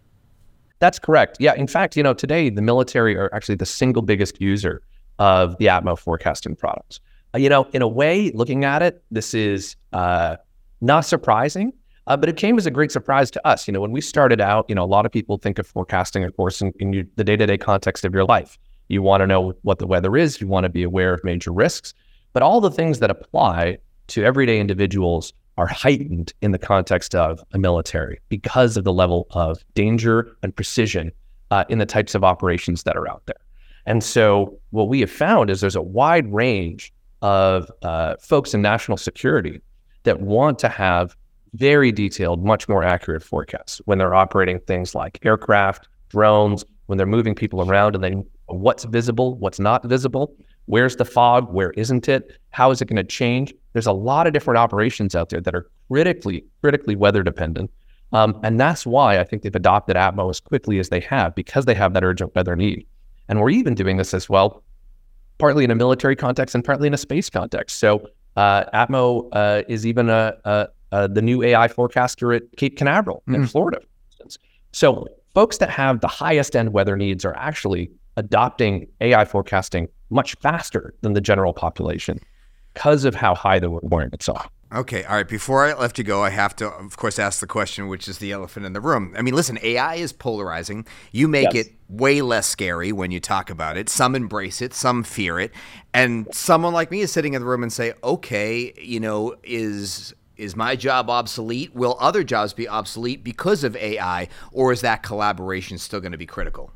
That's 0.79 0.99
correct. 0.99 1.37
Yeah. 1.39 1.53
In 1.55 1.67
fact, 1.67 1.95
you 1.95 2.03
know, 2.03 2.13
today 2.13 2.49
the 2.49 2.61
military 2.61 3.15
are 3.15 3.33
actually 3.33 3.55
the 3.55 3.65
single 3.65 4.01
biggest 4.01 4.41
user 4.41 4.81
of 5.19 5.57
the 5.57 5.67
Atmo 5.67 5.97
forecasting 5.97 6.55
products. 6.55 6.99
Uh, 7.33 7.37
you 7.37 7.49
know, 7.49 7.67
in 7.73 7.81
a 7.81 7.87
way, 7.87 8.31
looking 8.31 8.65
at 8.65 8.81
it, 8.81 9.03
this 9.09 9.33
is 9.33 9.75
uh, 9.93 10.35
not 10.81 11.01
surprising. 11.01 11.73
Uh, 12.07 12.17
but 12.17 12.27
it 12.27 12.35
came 12.35 12.57
as 12.57 12.65
a 12.65 12.71
great 12.71 12.91
surprise 12.91 13.31
to 13.31 13.47
us. 13.47 13.67
You 13.67 13.73
know, 13.73 13.81
when 13.81 13.91
we 13.91 14.01
started 14.01 14.41
out, 14.41 14.65
you 14.67 14.75
know, 14.75 14.83
a 14.83 14.85
lot 14.85 15.05
of 15.05 15.11
people 15.11 15.37
think 15.37 15.57
of 15.57 15.65
forecasting, 15.65 16.23
of 16.23 16.35
course, 16.35 16.61
in, 16.61 16.73
in 16.79 16.93
your, 16.93 17.03
the 17.15 17.23
day-to-day 17.23 17.57
context 17.57 18.03
of 18.03 18.13
your 18.13 18.25
life. 18.25 18.57
You 18.89 19.01
want 19.01 19.21
to 19.21 19.27
know 19.27 19.53
what 19.61 19.79
the 19.79 19.87
weather 19.87 20.17
is. 20.17 20.41
You 20.41 20.47
want 20.47 20.65
to 20.65 20.69
be 20.69 20.83
aware 20.83 21.13
of 21.13 21.23
major 21.23 21.51
risks. 21.51 21.93
But 22.33 22.43
all 22.43 22.59
the 22.59 22.71
things 22.71 22.99
that 22.99 23.09
apply 23.09 23.77
to 24.07 24.23
everyday 24.23 24.59
individuals 24.59 25.31
are 25.57 25.67
heightened 25.67 26.33
in 26.41 26.51
the 26.51 26.57
context 26.57 27.15
of 27.15 27.39
a 27.53 27.59
military 27.59 28.19
because 28.29 28.75
of 28.75 28.83
the 28.83 28.93
level 28.93 29.27
of 29.31 29.63
danger 29.75 30.35
and 30.41 30.55
precision 30.55 31.11
uh, 31.51 31.63
in 31.69 31.77
the 31.77 31.85
types 31.85 32.15
of 32.15 32.23
operations 32.23 32.83
that 32.83 32.97
are 32.97 33.07
out 33.07 33.23
there. 33.27 33.35
And 33.85 34.03
so, 34.03 34.57
what 34.71 34.87
we 34.87 35.01
have 35.01 35.11
found 35.11 35.49
is 35.49 35.61
there's 35.61 35.75
a 35.75 35.81
wide 35.81 36.31
range 36.33 36.91
of 37.21 37.69
uh, 37.81 38.15
folks 38.19 38.53
in 38.53 38.61
national 38.61 38.97
security 38.97 39.61
that 40.03 40.21
want 40.21 40.59
to 40.59 40.69
have 40.69 41.15
very 41.53 41.91
detailed, 41.91 42.43
much 42.43 42.67
more 42.67 42.83
accurate 42.83 43.23
forecasts 43.23 43.81
when 43.85 43.97
they're 43.97 44.15
operating 44.15 44.59
things 44.59 44.95
like 44.95 45.19
aircraft, 45.23 45.87
drones, 46.09 46.65
when 46.87 46.97
they're 46.97 47.07
moving 47.07 47.35
people 47.35 47.67
around 47.69 47.95
and 47.95 48.03
then 48.03 48.25
what's 48.47 48.83
visible, 48.85 49.35
what's 49.37 49.59
not 49.59 49.83
visible, 49.85 50.35
where's 50.65 50.95
the 50.95 51.05
fog, 51.05 51.51
where 51.53 51.71
isn't 51.71 52.07
it, 52.09 52.39
how 52.51 52.71
is 52.71 52.81
it 52.81 52.85
going 52.85 52.97
to 52.97 53.03
change. 53.03 53.53
There's 53.73 53.87
a 53.87 53.93
lot 53.93 54.27
of 54.27 54.33
different 54.33 54.57
operations 54.57 55.15
out 55.15 55.29
there 55.29 55.41
that 55.41 55.55
are 55.55 55.67
critically, 55.89 56.45
critically 56.61 56.95
weather 56.95 57.23
dependent. 57.23 57.71
Um, 58.11 58.39
and 58.43 58.59
that's 58.59 58.85
why 58.85 59.19
I 59.19 59.23
think 59.23 59.41
they've 59.41 59.55
adopted 59.55 59.95
Atmo 59.95 60.29
as 60.29 60.39
quickly 60.39 60.77
as 60.79 60.89
they 60.89 60.99
have 61.01 61.33
because 61.33 61.65
they 61.65 61.73
have 61.73 61.93
that 61.93 62.03
urgent 62.03 62.33
weather 62.35 62.55
need. 62.55 62.85
And 63.27 63.41
we're 63.41 63.49
even 63.49 63.73
doing 63.73 63.97
this 63.97 64.13
as 64.13 64.29
well, 64.29 64.63
partly 65.39 65.63
in 65.63 65.71
a 65.71 65.75
military 65.75 66.15
context 66.15 66.53
and 66.53 66.63
partly 66.63 66.87
in 66.87 66.93
a 66.93 66.97
space 66.97 67.29
context. 67.29 67.79
So 67.79 68.07
uh, 68.35 68.65
Atmo 68.71 69.29
uh, 69.31 69.63
is 69.67 69.85
even 69.87 70.09
a, 70.09 70.35
a, 70.45 70.67
a, 70.93 71.07
the 71.07 71.21
new 71.21 71.41
AI 71.41 71.67
forecaster 71.67 72.31
at 72.33 72.43
Cape 72.55 72.77
Canaveral 72.77 73.23
mm. 73.27 73.35
in 73.35 73.47
Florida, 73.47 73.79
for 73.79 74.23
instance. 74.23 74.37
So 74.71 75.07
folks 75.33 75.57
that 75.57 75.69
have 75.69 76.01
the 76.01 76.07
highest 76.07 76.55
end 76.55 76.71
weather 76.71 76.95
needs 76.95 77.25
are 77.25 77.35
actually 77.35 77.89
adopting 78.15 78.87
AI 79.01 79.25
forecasting 79.25 79.87
much 80.11 80.35
faster 80.35 80.93
than 81.01 81.13
the 81.13 81.21
general 81.21 81.51
population 81.51 82.19
because 82.73 83.05
of 83.05 83.15
how 83.15 83.33
high 83.33 83.59
the 83.59 83.69
requirements 83.69 84.29
are. 84.29 84.47
Okay, 84.71 85.03
all 85.03 85.15
right. 85.15 85.27
Before 85.27 85.65
I 85.65 85.73
let 85.73 85.99
you 85.99 86.03
go, 86.03 86.23
I 86.23 86.31
have 86.31 86.55
to, 86.55 86.67
of 86.67 86.97
course, 86.97 87.19
ask 87.19 87.39
the 87.39 87.47
question, 87.47 87.87
which 87.87 88.07
is 88.07 88.17
the 88.17 88.31
elephant 88.31 88.65
in 88.65 88.73
the 88.73 88.81
room. 88.81 89.13
I 89.15 89.21
mean, 89.21 89.35
listen, 89.35 89.59
AI 89.61 89.95
is 89.95 90.11
polarizing. 90.11 90.87
You 91.11 91.27
make 91.27 91.53
yes. 91.53 91.67
it 91.67 91.73
way 91.89 92.21
less 92.21 92.47
scary 92.47 92.91
when 92.91 93.11
you 93.11 93.19
talk 93.19 93.51
about 93.51 93.77
it. 93.77 93.87
Some 93.87 94.15
embrace 94.15 94.63
it, 94.63 94.73
some 94.73 95.03
fear 95.03 95.39
it, 95.39 95.51
and 95.93 96.27
someone 96.33 96.73
like 96.73 96.89
me 96.89 97.01
is 97.01 97.11
sitting 97.11 97.35
in 97.35 97.41
the 97.41 97.47
room 97.47 97.61
and 97.61 97.71
say, 97.71 97.93
"Okay, 98.03 98.73
you 98.81 98.99
know, 98.99 99.35
is 99.43 100.15
is 100.43 100.55
my 100.55 100.75
job 100.75 101.09
obsolete? 101.09 101.73
Will 101.73 101.97
other 101.99 102.23
jobs 102.23 102.53
be 102.53 102.67
obsolete 102.67 103.23
because 103.23 103.63
of 103.63 103.75
AI, 103.75 104.27
or 104.51 104.71
is 104.71 104.81
that 104.81 105.03
collaboration 105.03 105.77
still 105.77 105.99
going 105.99 106.11
to 106.11 106.17
be 106.17 106.25
critical?" 106.25 106.71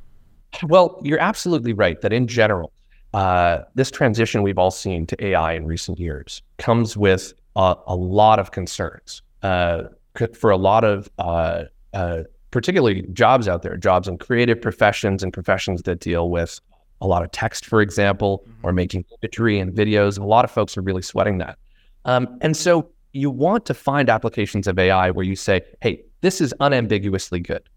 Well, 0.63 0.99
you're 1.03 1.19
absolutely 1.19 1.73
right 1.73 1.99
that 2.01 2.13
in 2.13 2.27
general, 2.27 2.71
uh, 3.13 3.59
this 3.75 3.91
transition 3.91 4.41
we've 4.41 4.57
all 4.57 4.71
seen 4.71 5.05
to 5.07 5.25
AI 5.25 5.53
in 5.53 5.65
recent 5.65 5.99
years 5.99 6.41
comes 6.57 6.97
with 6.97 7.33
a, 7.55 7.75
a 7.87 7.95
lot 7.95 8.39
of 8.39 8.51
concerns 8.51 9.21
uh, 9.43 9.83
for 10.33 10.51
a 10.51 10.57
lot 10.57 10.83
of 10.83 11.09
uh, 11.19 11.63
uh, 11.93 12.23
particularly 12.51 13.03
jobs 13.13 13.47
out 13.47 13.61
there, 13.61 13.77
jobs 13.77 14.07
in 14.07 14.17
creative 14.17 14.61
professions 14.61 15.23
and 15.23 15.33
professions 15.33 15.83
that 15.83 15.99
deal 15.99 16.29
with 16.29 16.59
a 17.01 17.07
lot 17.07 17.23
of 17.23 17.31
text, 17.31 17.65
for 17.65 17.81
example, 17.81 18.43
mm-hmm. 18.43 18.67
or 18.67 18.73
making 18.73 19.05
imagery 19.21 19.59
and 19.59 19.73
videos. 19.73 20.15
And 20.15 20.25
a 20.25 20.27
lot 20.27 20.45
of 20.45 20.51
folks 20.51 20.77
are 20.77 20.81
really 20.81 21.01
sweating 21.01 21.37
that. 21.39 21.57
Um, 22.05 22.37
and 22.41 22.55
so 22.55 22.89
you 23.17 23.29
want 23.29 23.65
to 23.65 23.73
find 23.73 24.09
applications 24.09 24.67
of 24.67 24.77
AI 24.77 25.11
where 25.11 25.25
you 25.25 25.35
say, 25.35 25.61
hey, 25.81 26.03
this 26.21 26.39
is 26.41 26.53
unambiguously 26.59 27.39
good. 27.39 27.67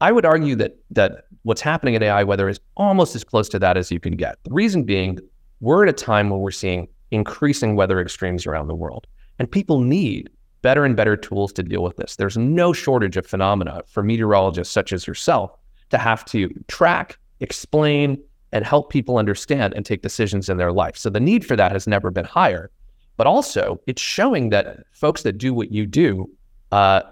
I 0.00 0.12
would 0.12 0.24
argue 0.24 0.56
that 0.56 0.78
that 0.90 1.24
what's 1.42 1.60
happening 1.60 1.94
in 1.94 2.02
AI 2.02 2.22
weather 2.24 2.48
is 2.48 2.60
almost 2.76 3.14
as 3.14 3.24
close 3.24 3.48
to 3.50 3.58
that 3.58 3.76
as 3.76 3.90
you 3.90 4.00
can 4.00 4.16
get. 4.16 4.38
The 4.44 4.52
reason 4.52 4.84
being, 4.84 5.18
we're 5.60 5.84
at 5.84 5.90
a 5.90 5.92
time 5.92 6.30
where 6.30 6.38
we're 6.38 6.50
seeing 6.50 6.88
increasing 7.10 7.76
weather 7.76 8.00
extremes 8.00 8.46
around 8.46 8.68
the 8.68 8.74
world. 8.74 9.06
And 9.38 9.50
people 9.50 9.80
need 9.80 10.30
better 10.62 10.84
and 10.84 10.96
better 10.96 11.16
tools 11.16 11.52
to 11.54 11.62
deal 11.62 11.82
with 11.82 11.96
this. 11.96 12.16
There's 12.16 12.36
no 12.36 12.72
shortage 12.72 13.16
of 13.16 13.26
phenomena 13.26 13.82
for 13.86 14.02
meteorologists 14.02 14.72
such 14.72 14.92
as 14.92 15.06
yourself 15.06 15.56
to 15.90 15.98
have 15.98 16.24
to 16.26 16.50
track, 16.68 17.18
explain, 17.40 18.22
and 18.52 18.64
help 18.64 18.90
people 18.90 19.16
understand 19.16 19.74
and 19.74 19.84
take 19.84 20.02
decisions 20.02 20.48
in 20.48 20.56
their 20.56 20.72
life. 20.72 20.96
So 20.96 21.08
the 21.08 21.20
need 21.20 21.44
for 21.46 21.56
that 21.56 21.72
has 21.72 21.86
never 21.86 22.10
been 22.10 22.24
higher. 22.24 22.70
But 23.20 23.26
also, 23.26 23.78
it's 23.86 24.00
showing 24.00 24.48
that 24.48 24.78
folks 24.92 25.24
that 25.24 25.36
do 25.36 25.52
what 25.52 25.70
you 25.70 25.84
do, 25.84 26.26
uh, 26.72 27.02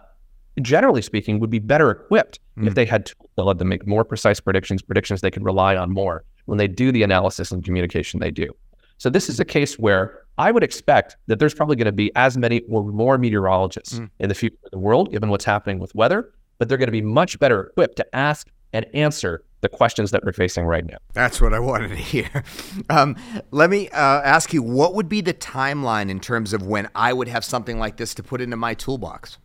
generally 0.62 1.02
speaking, 1.02 1.38
would 1.38 1.50
be 1.50 1.58
better 1.58 1.90
equipped 1.90 2.40
mm. 2.56 2.66
if 2.66 2.74
they 2.74 2.86
had 2.86 3.04
tools 3.04 3.28
that 3.36 3.42
let 3.42 3.58
them 3.58 3.68
make 3.68 3.86
more 3.86 4.04
precise 4.04 4.40
predictions, 4.40 4.80
predictions 4.80 5.20
they 5.20 5.30
could 5.30 5.44
rely 5.44 5.76
on 5.76 5.90
more 5.90 6.24
when 6.46 6.56
they 6.56 6.66
do 6.66 6.90
the 6.92 7.02
analysis 7.02 7.52
and 7.52 7.62
communication 7.62 8.20
they 8.20 8.30
do. 8.30 8.48
So 8.96 9.10
this 9.10 9.28
is 9.28 9.38
a 9.38 9.44
case 9.44 9.78
where 9.78 10.22
I 10.38 10.50
would 10.50 10.62
expect 10.62 11.18
that 11.26 11.40
there's 11.40 11.52
probably 11.52 11.76
going 11.76 11.84
to 11.84 11.92
be 11.92 12.10
as 12.16 12.38
many 12.38 12.62
or 12.70 12.84
more 12.84 13.18
meteorologists 13.18 13.98
mm. 13.98 14.08
in 14.18 14.30
the 14.30 14.34
future 14.34 14.56
of 14.64 14.70
the 14.70 14.78
world, 14.78 15.12
given 15.12 15.28
what's 15.28 15.44
happening 15.44 15.78
with 15.78 15.94
weather, 15.94 16.32
but 16.56 16.70
they're 16.70 16.78
going 16.78 16.88
to 16.88 16.90
be 16.90 17.02
much 17.02 17.38
better 17.38 17.64
equipped 17.64 17.96
to 17.96 18.16
ask 18.16 18.48
and 18.72 18.86
answer 18.94 19.44
the 19.60 19.68
questions 19.68 20.10
that 20.12 20.24
we're 20.24 20.32
facing 20.32 20.64
right 20.64 20.86
now. 20.86 20.98
That's 21.14 21.40
what 21.40 21.52
I 21.52 21.58
wanted 21.58 21.88
to 21.88 21.96
hear. 21.96 22.44
Um, 22.90 23.16
let 23.50 23.70
me 23.70 23.88
uh, 23.90 24.22
ask 24.22 24.52
you, 24.52 24.62
what 24.62 24.94
would 24.94 25.08
be 25.08 25.20
the 25.20 25.34
timeline 25.34 26.10
in 26.10 26.20
terms 26.20 26.52
of 26.52 26.66
when 26.66 26.88
I 26.94 27.12
would 27.12 27.28
have 27.28 27.44
something 27.44 27.78
like 27.78 27.96
this 27.96 28.14
to 28.14 28.22
put 28.22 28.40
into 28.40 28.56
my 28.56 28.74
toolbox? 28.74 29.38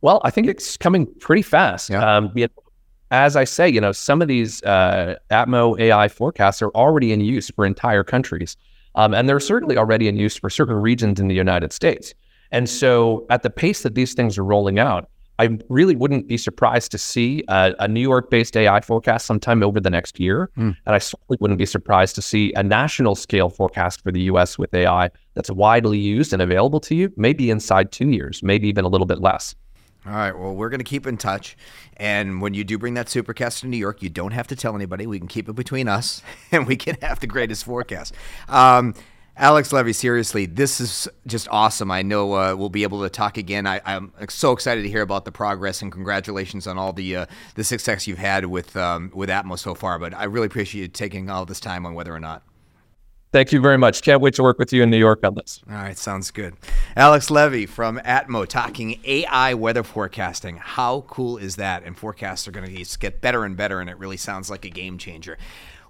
Well, 0.00 0.20
I 0.24 0.30
think 0.30 0.46
it's 0.48 0.76
coming 0.76 1.06
pretty 1.20 1.42
fast. 1.42 1.90
Yeah. 1.90 2.16
Um, 2.16 2.32
as 3.10 3.36
I 3.36 3.44
say, 3.44 3.68
you 3.68 3.80
know, 3.80 3.92
some 3.92 4.22
of 4.22 4.28
these 4.28 4.62
uh, 4.62 5.16
Atmo 5.30 5.78
AI 5.78 6.08
forecasts 6.08 6.62
are 6.62 6.70
already 6.70 7.12
in 7.12 7.20
use 7.20 7.50
for 7.50 7.66
entire 7.66 8.02
countries. 8.02 8.56
Um, 8.94 9.14
and 9.14 9.28
they're 9.28 9.40
certainly 9.40 9.76
already 9.76 10.08
in 10.08 10.16
use 10.16 10.36
for 10.36 10.50
certain 10.50 10.76
regions 10.76 11.20
in 11.20 11.28
the 11.28 11.34
United 11.34 11.72
States. 11.72 12.14
And 12.50 12.68
so, 12.68 13.26
at 13.30 13.42
the 13.42 13.50
pace 13.50 13.82
that 13.82 13.94
these 13.94 14.12
things 14.12 14.36
are 14.36 14.44
rolling 14.44 14.78
out, 14.78 15.08
I 15.42 15.58
really 15.68 15.96
wouldn't 15.96 16.28
be 16.28 16.36
surprised 16.36 16.92
to 16.92 16.98
see 16.98 17.42
a, 17.48 17.74
a 17.80 17.88
New 17.88 18.00
York 18.00 18.30
based 18.30 18.56
AI 18.56 18.80
forecast 18.80 19.26
sometime 19.26 19.60
over 19.64 19.80
the 19.80 19.90
next 19.90 20.20
year. 20.20 20.50
Mm. 20.56 20.76
And 20.86 20.94
I 20.94 20.98
certainly 20.98 21.36
wouldn't 21.40 21.58
be 21.58 21.66
surprised 21.66 22.14
to 22.14 22.22
see 22.22 22.52
a 22.54 22.62
national 22.62 23.16
scale 23.16 23.48
forecast 23.48 24.02
for 24.02 24.12
the 24.12 24.20
US 24.22 24.56
with 24.56 24.72
AI 24.72 25.10
that's 25.34 25.50
widely 25.50 25.98
used 25.98 26.32
and 26.32 26.40
available 26.40 26.78
to 26.80 26.94
you, 26.94 27.12
maybe 27.16 27.50
inside 27.50 27.90
two 27.90 28.10
years, 28.10 28.40
maybe 28.44 28.68
even 28.68 28.84
a 28.84 28.88
little 28.88 29.06
bit 29.06 29.20
less. 29.20 29.56
All 30.06 30.12
right. 30.12 30.36
Well, 30.36 30.54
we're 30.54 30.68
going 30.68 30.78
to 30.78 30.84
keep 30.84 31.08
in 31.08 31.16
touch. 31.16 31.56
And 31.96 32.40
when 32.40 32.54
you 32.54 32.62
do 32.62 32.78
bring 32.78 32.94
that 32.94 33.06
supercast 33.06 33.60
to 33.60 33.66
New 33.66 33.76
York, 33.76 34.00
you 34.00 34.10
don't 34.10 34.32
have 34.32 34.46
to 34.48 34.56
tell 34.56 34.76
anybody. 34.76 35.08
We 35.08 35.18
can 35.18 35.28
keep 35.28 35.48
it 35.48 35.54
between 35.54 35.88
us 35.88 36.22
and 36.52 36.68
we 36.68 36.76
can 36.76 36.96
have 37.02 37.18
the 37.18 37.26
greatest 37.26 37.64
forecast. 37.64 38.14
Um, 38.48 38.94
Alex 39.42 39.72
Levy, 39.72 39.92
seriously, 39.92 40.46
this 40.46 40.80
is 40.80 41.08
just 41.26 41.48
awesome. 41.50 41.90
I 41.90 42.02
know 42.02 42.32
uh, 42.34 42.54
we'll 42.56 42.68
be 42.68 42.84
able 42.84 43.02
to 43.02 43.10
talk 43.10 43.36
again. 43.36 43.66
I, 43.66 43.80
am 43.84 44.12
so 44.28 44.52
excited 44.52 44.82
to 44.82 44.88
hear 44.88 45.02
about 45.02 45.24
the 45.24 45.32
progress 45.32 45.82
and 45.82 45.90
congratulations 45.90 46.68
on 46.68 46.78
all 46.78 46.92
the 46.92 47.16
uh, 47.16 47.26
the 47.56 47.64
success 47.64 48.06
you've 48.06 48.18
had 48.18 48.46
with 48.46 48.76
um, 48.76 49.10
with 49.12 49.28
Atmos 49.28 49.58
so 49.58 49.74
far. 49.74 49.98
But 49.98 50.14
I 50.14 50.24
really 50.24 50.46
appreciate 50.46 50.80
you 50.80 50.86
taking 50.86 51.28
all 51.28 51.44
this 51.44 51.58
time 51.58 51.84
on 51.84 51.94
weather 51.94 52.14
or 52.14 52.20
not. 52.20 52.44
Thank 53.32 53.50
you 53.50 53.60
very 53.60 53.78
much. 53.78 54.02
Can't 54.02 54.20
wait 54.20 54.34
to 54.34 54.44
work 54.44 54.60
with 54.60 54.72
you 54.72 54.84
in 54.84 54.90
New 54.90 54.98
York 54.98 55.24
on 55.24 55.34
this. 55.34 55.60
All 55.68 55.74
right, 55.74 55.98
sounds 55.98 56.30
good. 56.30 56.54
Alex 56.94 57.28
Levy 57.28 57.66
from 57.66 57.98
Atmo 58.04 58.46
talking 58.46 59.00
AI 59.04 59.54
weather 59.54 59.82
forecasting. 59.82 60.58
How 60.58 61.00
cool 61.08 61.36
is 61.36 61.56
that? 61.56 61.82
And 61.82 61.98
forecasts 61.98 62.46
are 62.46 62.52
going 62.52 62.72
to 62.72 62.98
get 62.98 63.20
better 63.20 63.44
and 63.44 63.56
better, 63.56 63.80
and 63.80 63.90
it 63.90 63.98
really 63.98 64.18
sounds 64.18 64.50
like 64.50 64.64
a 64.64 64.70
game 64.70 64.98
changer. 64.98 65.36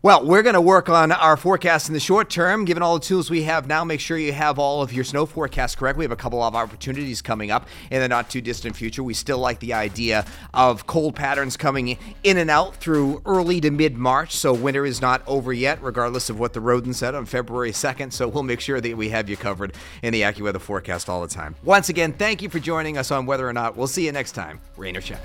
Well, 0.04 0.26
we're 0.26 0.42
going 0.42 0.54
to 0.54 0.60
work 0.60 0.88
on 0.88 1.12
our 1.12 1.36
forecast 1.36 1.86
in 1.86 1.94
the 1.94 2.00
short 2.00 2.28
term. 2.28 2.64
Given 2.64 2.82
all 2.82 2.98
the 2.98 3.04
tools 3.04 3.30
we 3.30 3.44
have 3.44 3.68
now, 3.68 3.84
make 3.84 4.00
sure 4.00 4.18
you 4.18 4.32
have 4.32 4.58
all 4.58 4.82
of 4.82 4.92
your 4.92 5.04
snow 5.04 5.26
forecasts 5.26 5.76
correct. 5.76 5.96
We 5.96 6.04
have 6.04 6.10
a 6.10 6.16
couple 6.16 6.42
of 6.42 6.56
opportunities 6.56 7.22
coming 7.22 7.52
up 7.52 7.68
in 7.88 8.00
the 8.00 8.08
not 8.08 8.28
too 8.28 8.40
distant 8.40 8.74
future. 8.74 9.04
We 9.04 9.14
still 9.14 9.38
like 9.38 9.60
the 9.60 9.74
idea 9.74 10.26
of 10.52 10.88
cold 10.88 11.14
patterns 11.14 11.56
coming 11.56 11.98
in 12.24 12.36
and 12.36 12.50
out 12.50 12.74
through 12.74 13.22
early 13.24 13.60
to 13.60 13.70
mid 13.70 13.96
March. 13.96 14.34
So 14.34 14.52
winter 14.52 14.84
is 14.84 15.00
not 15.00 15.22
over 15.28 15.52
yet, 15.52 15.80
regardless 15.80 16.30
of 16.30 16.40
what 16.40 16.52
the 16.52 16.60
rodent 16.60 16.96
said 16.96 17.14
on 17.14 17.24
February 17.24 17.70
2nd. 17.70 18.12
So 18.12 18.26
we'll 18.26 18.42
make 18.42 18.58
sure 18.58 18.80
that 18.80 18.96
we 18.96 19.10
have 19.10 19.30
you 19.30 19.36
covered 19.36 19.72
in 20.02 20.12
the 20.12 20.22
AccuWeather 20.22 20.60
forecast 20.60 21.08
all 21.08 21.22
the 21.22 21.28
time. 21.28 21.54
Once 21.62 21.90
again, 21.90 22.12
thank 22.12 22.42
you 22.42 22.48
for 22.48 22.58
joining 22.58 22.98
us 22.98 23.12
on 23.12 23.24
Weather 23.24 23.48
or 23.48 23.52
Not. 23.52 23.76
We'll 23.76 23.86
see 23.86 24.06
you 24.06 24.10
next 24.10 24.32
time. 24.32 24.58
Rain 24.76 24.96
or 24.96 25.00
shine. 25.00 25.20